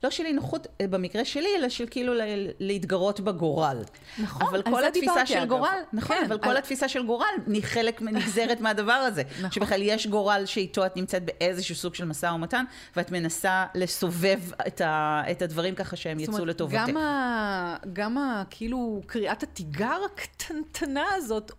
לא 0.03 0.09
של 0.09 0.25
אי 0.25 0.33
נוחות 0.33 0.67
אה, 0.81 0.87
במקרה 0.87 1.25
שלי, 1.25 1.49
אלא 1.57 1.69
של 1.69 1.85
כאילו 1.91 2.13
להתגרות 2.59 3.19
בגורל. 3.19 3.77
נכון, 4.19 4.47
אבל 4.47 4.61
כל 4.61 4.85
התפיסה 4.85 5.25
של 5.25 5.37
אגב. 5.37 5.47
גורל, 5.47 5.79
נכון, 5.93 6.17
כן, 6.17 6.25
אבל 6.25 6.33
על... 6.33 6.43
כל 6.43 6.57
התפיסה 6.57 6.87
של 6.87 7.05
גורל 7.05 7.25
היא 7.47 7.63
חלק 7.63 8.01
נגזרת 8.01 8.61
מהדבר 8.61 8.91
הזה. 8.91 9.23
נכון. 9.37 9.51
שבכלל 9.51 9.81
יש 9.81 10.07
גורל 10.07 10.43
שאיתו 10.45 10.85
את 10.85 10.97
נמצאת 10.97 11.25
באיזשהו 11.25 11.75
סוג 11.75 11.95
של 11.95 12.05
משא 12.05 12.25
ומתן, 12.25 12.65
ואת 12.95 13.11
מנסה 13.11 13.65
לסובב 13.75 14.39
את, 14.67 14.81
ה, 14.81 15.21
את 15.31 15.41
הדברים 15.41 15.75
ככה 15.75 15.95
שהם 15.95 16.19
יצאו 16.19 16.45
לטובתך. 16.45 16.81
גם, 16.87 16.97
ה, 16.97 17.75
גם 17.93 18.17
ה, 18.17 18.43
כאילו 18.49 19.01
קריאת 19.05 19.43
התיגר 19.43 19.97
הקטנטנה 20.05 21.05
הזאת 21.15 21.51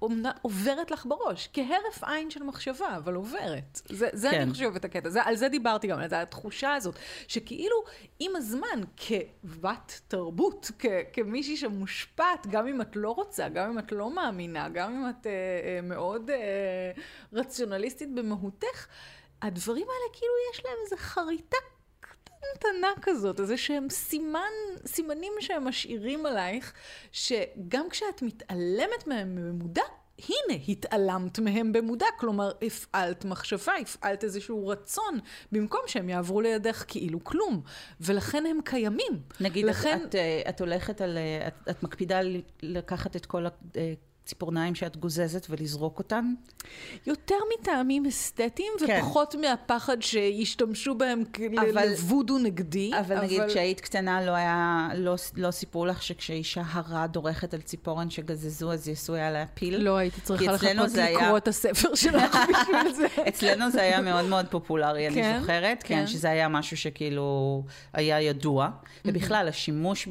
עוברת 0.43 0.91
לך 0.91 1.07
בראש, 1.07 1.49
כהרף 1.53 2.05
עין. 2.05 2.22
עין 2.23 2.31
של 2.31 2.43
מחשבה, 2.43 2.97
אבל 2.97 3.15
עוברת. 3.15 3.81
זה, 3.89 4.09
זה 4.13 4.31
כן. 4.31 4.41
אני 4.41 4.51
חושבת 4.51 4.85
הקטע, 4.85 5.11
זה, 5.11 5.23
על 5.23 5.37
זה 5.37 5.49
דיברתי 5.49 5.87
גם, 5.87 5.99
על 5.99 6.15
התחושה 6.15 6.75
הזאת, 6.75 6.99
שכאילו 7.29 7.77
עם 8.19 8.37
הזמן, 8.37 8.81
כבת 8.97 10.01
תרבות, 10.09 10.71
כ, 10.79 10.87
כמישהי 11.13 11.57
שמושפעת, 11.57 12.47
גם 12.47 12.67
אם 12.67 12.81
את 12.81 12.97
לא 12.97 13.11
רוצה, 13.11 13.49
גם 13.49 13.71
אם 13.71 13.79
את 13.79 13.93
לא 13.93 14.15
מאמינה, 14.15 14.69
גם 14.69 14.95
אם 14.95 15.11
את 15.11 15.27
אה, 15.27 15.33
אה, 15.33 15.81
מאוד 15.83 16.31
אה, 16.31 16.93
רציונליסטית 17.33 18.15
במהותך, 18.15 18.87
הדברים 19.43 19.87
האלה 19.87 20.13
כאילו 20.13 20.33
יש 20.53 20.65
להם 20.65 20.77
איזו 20.85 20.97
חריטה 20.99 21.57
קטנה 22.55 22.89
כזאת, 23.03 23.41
איזה 23.41 23.57
שהם 23.57 23.91
סימן, 23.91 24.53
סימנים 24.87 25.33
שהם 25.41 25.65
משאירים 25.65 26.27
עלייך, 26.27 26.73
שגם 27.13 27.89
כשאת 27.91 28.23
מתעלמת 28.23 29.07
מהם 29.07 29.37
במודע, 29.37 29.83
הנה, 30.29 30.63
התעלמת 30.69 31.39
מהם 31.39 31.73
במודע, 31.73 32.07
כלומר, 32.19 32.51
הפעלת 32.63 33.25
מחשבה, 33.25 33.73
הפעלת 33.83 34.25
איזשהו 34.25 34.69
רצון, 34.69 35.19
במקום 35.53 35.81
שהם 35.87 36.09
יעברו 36.09 36.41
לידך 36.41 36.85
כאילו 36.89 37.25
כלום, 37.25 37.63
ולכן 38.01 38.47
הם 38.47 38.59
קיימים. 38.65 39.21
נגיד, 39.41 39.65
לכן... 39.65 39.99
את, 40.03 40.09
את, 40.09 40.15
אה, 40.15 40.43
את 40.49 40.61
הולכת 40.61 41.01
על, 41.01 41.19
אה, 41.19 41.49
את, 41.49 41.69
את 41.71 41.83
מקפידה 41.83 42.21
לקחת 42.63 43.17
את 43.17 43.27
כל 43.27 43.47
אה, 43.77 43.93
ציפורניים 44.27 44.75
שאת 44.75 44.97
גוזזת 44.97 45.47
ולזרוק 45.51 45.99
אותן? 45.99 46.35
יותר 47.07 47.35
מטעמים 47.59 48.07
אסתטיים 48.07 48.73
כן. 48.87 49.01
ופחות 49.03 49.35
מהפחד 49.35 50.03
שישתמשו 50.03 50.95
בהם 50.95 51.23
אבל, 51.57 51.89
לוודו 51.89 52.39
נגדי. 52.39 52.91
אבל, 53.01 53.17
אבל 53.17 53.25
נגיד 53.25 53.43
כשהיית 53.49 53.81
קטנה 53.81 54.27
לא 54.27 54.31
היה, 54.31 54.89
לא, 54.95 55.15
לא 55.37 55.51
סיפרו 55.51 55.87
לך 55.87 56.03
שכשאישה 56.03 56.63
הרה 56.67 57.07
דורכת 57.07 57.55
על 57.55 57.61
ציפורן 57.61 58.11
שגזזו 58.11 58.73
אז 58.73 58.89
היא 58.89 58.93
עשויה 58.93 59.31
להפיל? 59.31 59.77
לא, 59.77 59.97
הייתי 59.97 60.21
צריכה 60.21 60.53
לחכות 60.53 60.73
לקרוא 60.73 61.23
היה... 61.23 61.37
את 61.37 61.49
הספר 61.49 61.95
שלך 61.95 62.37
בשביל 62.51 62.93
זה. 62.93 63.07
אצלנו 63.29 63.71
זה 63.71 63.83
היה 63.83 64.01
מאוד 64.01 64.25
מאוד 64.25 64.47
פופולרי, 64.47 65.11
כן? 65.11 65.25
אני 65.25 65.41
זוכרת, 65.41 65.83
כן, 65.83 65.95
כן, 65.95 66.07
שזה 66.07 66.31
היה 66.31 66.49
משהו 66.49 66.77
שכאילו 66.77 67.63
היה 67.93 68.21
ידוע. 68.21 68.69
ובכלל, 69.05 69.49
השימוש 69.49 70.09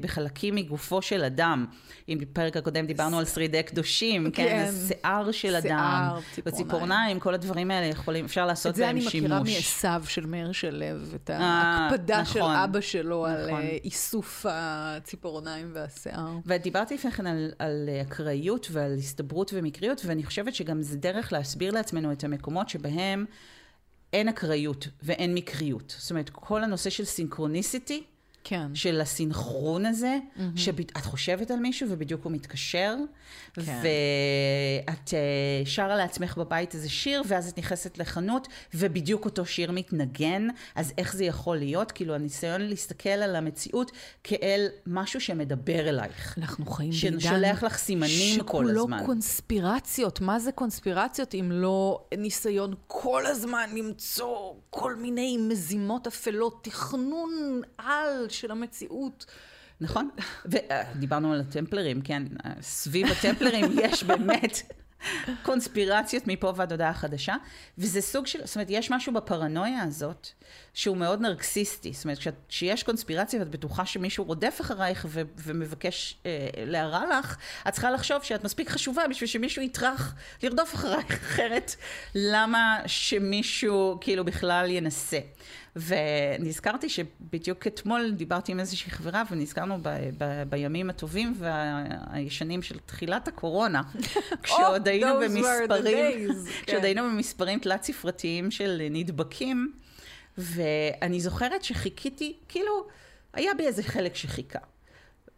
בחלקים 0.00 0.54
מגופו 0.54 1.02
של 1.02 1.24
אדם, 1.24 1.66
אם 2.08 2.18
בפרק 2.20 2.56
הקודם 2.56 2.86
דיברנו 2.86 3.18
על 3.18 3.24
שרידי 3.28 3.62
קדושים, 3.62 4.30
כן, 4.30 4.44
כן. 4.44 4.68
השיער 4.68 5.32
של 5.32 5.32
שיער, 5.32 5.58
אדם, 5.58 6.20
ציפורניים. 6.34 6.44
בציפורניים, 6.44 7.20
כל 7.20 7.34
הדברים 7.34 7.70
האלה 7.70 7.86
יכולים, 7.86 8.24
אפשר 8.24 8.46
לעשות 8.46 8.70
את 8.70 8.76
זה 8.76 8.82
בהם 8.82 8.96
אני 8.96 9.00
שימוש. 9.00 9.30
מכירה 9.30 9.40
מעשיו 9.40 10.02
של 10.08 10.26
מאיר 10.26 10.52
שלו, 10.52 10.84
את 11.14 11.30
אה, 11.30 11.38
ההקפדה 11.38 12.24
של 12.24 12.38
נכון, 12.38 12.56
אבא 12.56 12.80
שלו 12.80 13.26
על 13.26 13.46
נכון. 13.46 13.60
אה, 13.60 13.76
איסוף 13.84 14.46
הציפורניים 14.48 15.70
והשיער. 15.74 16.28
ודיברתי 16.46 16.94
לפני 16.94 17.10
כן 17.10 17.26
על, 17.26 17.52
על 17.58 17.88
אקראיות 18.02 18.68
ועל 18.70 18.94
הסתברות 18.94 19.50
ומקריות, 19.54 20.02
ואני 20.04 20.24
חושבת 20.24 20.54
שגם 20.54 20.82
זה 20.82 20.96
דרך 20.96 21.32
להסביר 21.32 21.72
לעצמנו 21.72 22.12
את 22.12 22.24
המקומות 22.24 22.68
שבהם 22.68 23.24
אין 24.12 24.28
אקראיות 24.28 24.88
ואין 25.02 25.34
מקריות. 25.34 25.94
זאת 25.98 26.10
אומרת, 26.10 26.30
כל 26.30 26.64
הנושא 26.64 26.90
של 26.90 27.04
סינכרוניסיטי, 27.04 28.04
כן. 28.44 28.74
של 28.74 29.00
הסינכרון 29.00 29.86
הזה, 29.86 30.18
mm-hmm. 30.18 30.40
שאת 30.56 31.04
חושבת 31.04 31.50
על 31.50 31.58
מישהו 31.58 31.88
ובדיוק 31.90 32.24
הוא 32.24 32.32
מתקשר, 32.32 32.96
כן. 33.52 33.62
ואת 34.86 35.08
uh, 35.08 35.12
שרה 35.64 35.96
לעצמך 35.96 36.36
בבית 36.38 36.74
איזה 36.74 36.88
שיר, 36.88 37.22
ואז 37.26 37.48
את 37.48 37.58
נכנסת 37.58 37.98
לחנות, 37.98 38.48
ובדיוק 38.74 39.24
אותו 39.24 39.46
שיר 39.46 39.72
מתנגן, 39.72 40.48
אז 40.74 40.92
איך 40.98 41.16
זה 41.16 41.24
יכול 41.24 41.56
להיות? 41.56 41.92
כאילו, 41.92 42.14
הניסיון 42.14 42.60
להסתכל 42.60 43.08
על 43.08 43.36
המציאות 43.36 43.92
כאל 44.24 44.66
משהו 44.86 45.20
שמדבר 45.20 45.88
אלייך. 45.88 46.38
אנחנו 46.38 46.66
חיים 46.66 46.90
בעידן... 46.90 47.20
ששולח 47.20 47.62
לך 47.62 47.76
סימנים 47.76 48.38
כל 48.38 48.44
שכולו 48.44 48.80
הזמן. 48.80 49.02
קונספירציות. 49.06 50.20
מה 50.20 50.38
זה 50.38 50.52
קונספירציות 50.52 51.34
אם 51.34 51.50
לא 51.52 52.04
ניסיון 52.18 52.74
כל 52.86 53.26
הזמן 53.26 53.70
למצוא 53.76 54.52
כל 54.70 54.94
מיני 54.94 55.36
מזימות 55.36 56.06
אפלות, 56.06 56.64
תכנון 56.64 57.60
על 57.78 58.26
של 58.40 58.50
המציאות? 58.50 59.26
נכון? 59.80 60.10
ודיברנו 60.44 61.32
על 61.32 61.40
הטמפלרים, 61.40 62.00
כן, 62.02 62.22
סביב 62.60 63.06
הטמפלרים 63.06 63.64
יש 63.82 64.04
באמת 64.04 64.62
קונספירציות 65.42 66.22
מפה 66.26 66.52
ועד 66.56 66.72
הודעה 66.72 66.94
חדשה, 66.94 67.34
וזה 67.78 68.00
סוג 68.00 68.26
של, 68.26 68.38
זאת 68.44 68.56
אומרת, 68.56 68.66
יש 68.70 68.90
משהו 68.90 69.12
בפרנויה 69.12 69.82
הזאת 69.82 70.28
שהוא 70.74 70.96
מאוד 70.96 71.20
נרקסיסטי, 71.20 71.92
זאת 71.92 72.04
אומרת, 72.04 72.18
כשיש 72.48 72.82
קונספירציה 72.82 73.40
ואת 73.40 73.50
בטוחה 73.50 73.86
שמישהו 73.86 74.24
רודף 74.24 74.58
אחרייך 74.60 75.06
ו- 75.08 75.22
ומבקש 75.36 76.18
אה, 76.26 76.48
להרע 76.56 77.18
לך, 77.18 77.36
את 77.68 77.72
צריכה 77.72 77.90
לחשוב 77.90 78.22
שאת 78.22 78.44
מספיק 78.44 78.70
חשובה 78.70 79.02
בשביל 79.10 79.28
שמישהו 79.28 79.62
יטרח 79.62 80.14
לרדוף 80.42 80.74
אחרייך, 80.74 81.10
אחרת 81.10 81.74
למה 82.14 82.78
שמישהו 82.86 83.98
כאילו 84.00 84.24
בכלל 84.24 84.70
ינסה. 84.70 85.18
ונזכרתי 85.86 86.88
שבדיוק 86.88 87.66
אתמול 87.66 88.10
דיברתי 88.10 88.52
עם 88.52 88.60
איזושהי 88.60 88.90
חברה 88.90 89.22
ונזכרנו 89.30 89.78
ב- 89.82 89.88
ב- 90.18 90.42
בימים 90.48 90.90
הטובים 90.90 91.34
והישנים 91.38 92.62
של 92.62 92.78
תחילת 92.78 93.28
הקורונה, 93.28 93.82
כשעוד 94.42 94.88
היינו 94.88 95.20
those 95.20 95.24
were 95.24 95.28
the 95.28 95.34
במספרים, 95.34 96.28
כשעוד 96.66 96.80
כן. 96.80 96.84
היינו 96.84 97.02
במספרים 97.02 97.58
תלת 97.58 97.82
ספרתיים 97.82 98.50
של 98.50 98.82
נדבקים, 98.90 99.72
ואני 100.38 101.20
זוכרת 101.20 101.64
שחיכיתי, 101.64 102.36
כאילו, 102.48 102.86
היה 103.32 103.54
בי 103.54 103.66
איזה 103.66 103.82
חלק 103.82 104.14
שחיכה. 104.14 104.58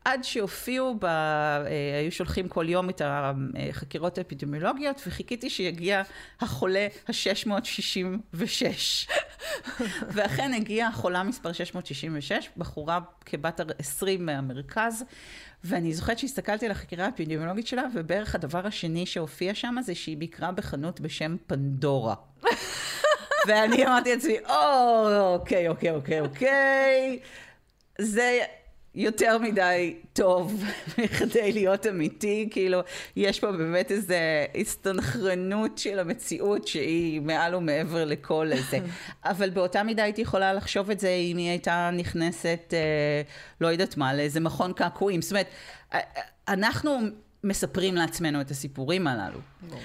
עד 0.04 0.24
שהופיעו, 0.24 0.94
ב... 0.98 1.04
אה, 1.04 1.66
היו 2.00 2.12
שולחים 2.12 2.48
כל 2.48 2.68
יום 2.68 2.90
את 2.90 3.02
החקירות 3.04 4.18
האפידמיולוגיות, 4.18 5.02
וחיכיתי 5.06 5.50
שיגיע 5.50 6.02
החולה 6.40 6.88
ה-666. 7.08 9.08
ואכן 10.14 10.54
הגיעה 10.54 10.88
החולה 10.88 11.22
מספר 11.22 11.52
666, 11.52 12.50
בחורה 12.56 13.00
כבת 13.26 13.60
20 13.78 14.26
מהמרכז, 14.26 15.04
ואני 15.64 15.94
זוכרת 15.94 16.18
שהסתכלתי 16.18 16.66
על 16.66 16.72
החקירה 16.72 17.06
האפידמיולוגית 17.06 17.66
שלה, 17.66 17.82
ובערך 17.94 18.34
הדבר 18.34 18.66
השני 18.66 19.06
שהופיע 19.06 19.54
שם 19.54 19.76
זה 19.82 19.94
שהיא 19.94 20.16
ביקרה 20.16 20.52
בחנות 20.52 21.00
בשם 21.00 21.36
פנדורה. 21.46 22.14
ואני 23.46 23.86
אמרתי 23.86 24.14
לעצמי, 24.14 24.36
"או, 24.48 25.34
אוקיי, 25.34 25.68
אוקיי, 25.68 25.90
אוקיי, 25.90 26.20
אוקיי, 26.20 27.18
זה 27.98 28.38
יותר 28.94 29.38
מדי 29.38 29.96
טוב 30.12 30.64
כדי 31.18 31.52
להיות 31.52 31.86
אמיתי, 31.86 32.48
כאילו, 32.50 32.80
יש 33.16 33.40
פה 33.40 33.52
באמת 33.52 33.90
איזו 33.90 34.14
הסתנכרנות 34.54 35.78
של 35.78 35.98
המציאות 35.98 36.68
שהיא 36.68 37.20
מעל 37.20 37.54
ומעבר 37.54 38.04
לכל 38.04 38.52
איזה. 38.52 38.78
אבל 39.24 39.50
באותה 39.50 39.82
מידה 39.82 40.02
הייתי 40.02 40.20
יכולה 40.20 40.52
לחשוב 40.52 40.90
את 40.90 41.00
זה 41.00 41.08
אם 41.08 41.36
היא 41.36 41.48
הייתה 41.48 41.90
נכנסת, 41.92 42.60
אה, 42.72 43.22
לא 43.60 43.68
יודעת 43.68 43.96
מה, 43.96 44.14
לאיזה 44.14 44.40
מכון 44.40 44.72
קעקועים. 44.72 45.22
זאת 45.22 45.30
אומרת, 45.30 45.46
אה, 45.92 45.98
אה, 46.16 46.22
אנחנו... 46.48 46.98
מספרים 47.44 47.94
לעצמנו 47.94 48.40
את 48.40 48.50
הסיפורים 48.50 49.06
הללו. 49.06 49.38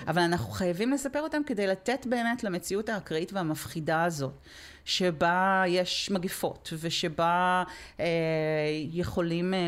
אבל 0.08 0.22
אנחנו 0.22 0.52
חייבים 0.52 0.92
לספר 0.92 1.22
אותם 1.22 1.42
כדי 1.46 1.68
לתת 1.68 2.06
באמת 2.06 2.44
למציאות 2.44 2.90
האקראית 2.90 3.34
והמפחידה 3.34 4.04
הזאת, 4.04 4.34
שבה 4.86 5.64
יש 5.68 6.12
מגפות, 6.12 6.74
ושבה 6.80 7.64
אה, 8.00 8.06
יכולים 8.92 9.54
אה, 9.54 9.60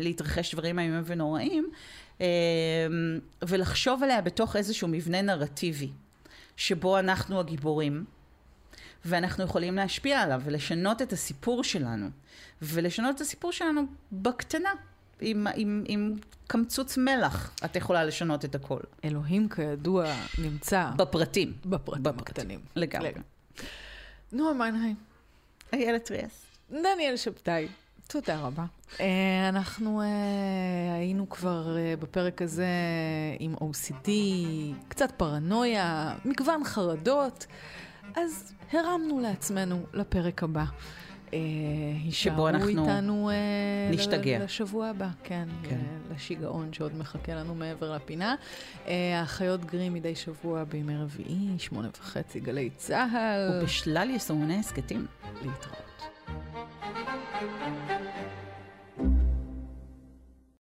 להתרחש 0.00 0.54
דברים 0.54 0.78
איומים 0.78 1.02
ונוראים, 1.06 1.70
אה, 2.20 2.26
ולחשוב 3.42 4.02
עליה 4.02 4.20
בתוך 4.20 4.56
איזשהו 4.56 4.88
מבנה 4.88 5.22
נרטיבי, 5.22 5.90
שבו 6.56 6.98
אנחנו 6.98 7.40
הגיבורים. 7.40 8.04
ואנחנו 9.04 9.44
יכולים 9.44 9.76
להשפיע 9.76 10.20
עליו 10.20 10.40
ולשנות 10.44 11.02
את 11.02 11.12
הסיפור 11.12 11.64
שלנו. 11.64 12.08
ולשנות 12.62 13.16
את 13.16 13.20
הסיפור 13.20 13.52
שלנו 13.52 13.82
בקטנה. 14.12 14.70
עם, 15.20 15.46
עם, 15.54 15.84
עם 15.86 16.14
קמצוץ 16.46 16.98
מלח 16.98 17.54
את 17.64 17.76
יכולה 17.76 18.04
לשנות 18.04 18.44
את 18.44 18.54
הכל. 18.54 18.80
אלוהים 19.04 19.48
כידוע 19.48 20.14
נמצא 20.38 20.90
בפרטים. 20.96 21.52
בפרטים 21.64 22.06
הקטנים. 22.06 22.60
לגמרי. 22.76 23.10
נועה 24.34 24.54
מיינהיים, 24.54 24.96
איילת 25.72 26.10
ריאס. 26.10 26.46
דניאל 26.70 27.16
שבתאי, 27.16 27.68
תודה 28.06 28.40
רבה. 28.40 28.64
אה, 29.00 29.48
אנחנו 29.48 30.00
אה, 30.00 30.06
היינו 30.94 31.28
כבר 31.28 31.76
אה, 31.76 31.94
בפרק 32.00 32.42
הזה 32.42 32.66
עם 33.38 33.54
OCD, 33.54 34.08
קצת 34.88 35.10
פרנויה, 35.16 36.14
מגוון 36.24 36.64
חרדות, 36.64 37.46
אז 38.16 38.52
הרמנו 38.72 39.20
לעצמנו 39.20 39.86
לפרק 39.92 40.42
הבא. 40.42 40.64
אה, 41.34 41.40
שבו 42.10 42.48
אנחנו 42.48 42.68
איתנו 42.68 43.30
אה, 43.30 43.34
נשתגע. 43.90 44.38
לשבוע 44.44 44.86
הבא, 44.88 45.08
כן, 45.24 45.48
כן. 45.62 45.76
ל- 46.10 46.14
לשיגעון 46.14 46.72
שעוד 46.72 46.96
מחכה 46.96 47.34
לנו 47.34 47.54
מעבר 47.54 47.92
לפינה. 47.94 48.34
אה, 48.88 49.20
האחיות 49.20 49.64
גרים 49.64 49.94
מדי 49.94 50.14
שבוע 50.14 50.64
בימי 50.64 50.96
רביעי, 50.96 51.58
שמונה 51.58 51.88
וחצי, 52.00 52.40
גלי 52.40 52.70
צה"ל. 52.76 53.60
ובשלל 53.62 54.10
יישומוני 54.10 54.58
הסכתים. 54.58 55.06
להתראות. 55.42 55.84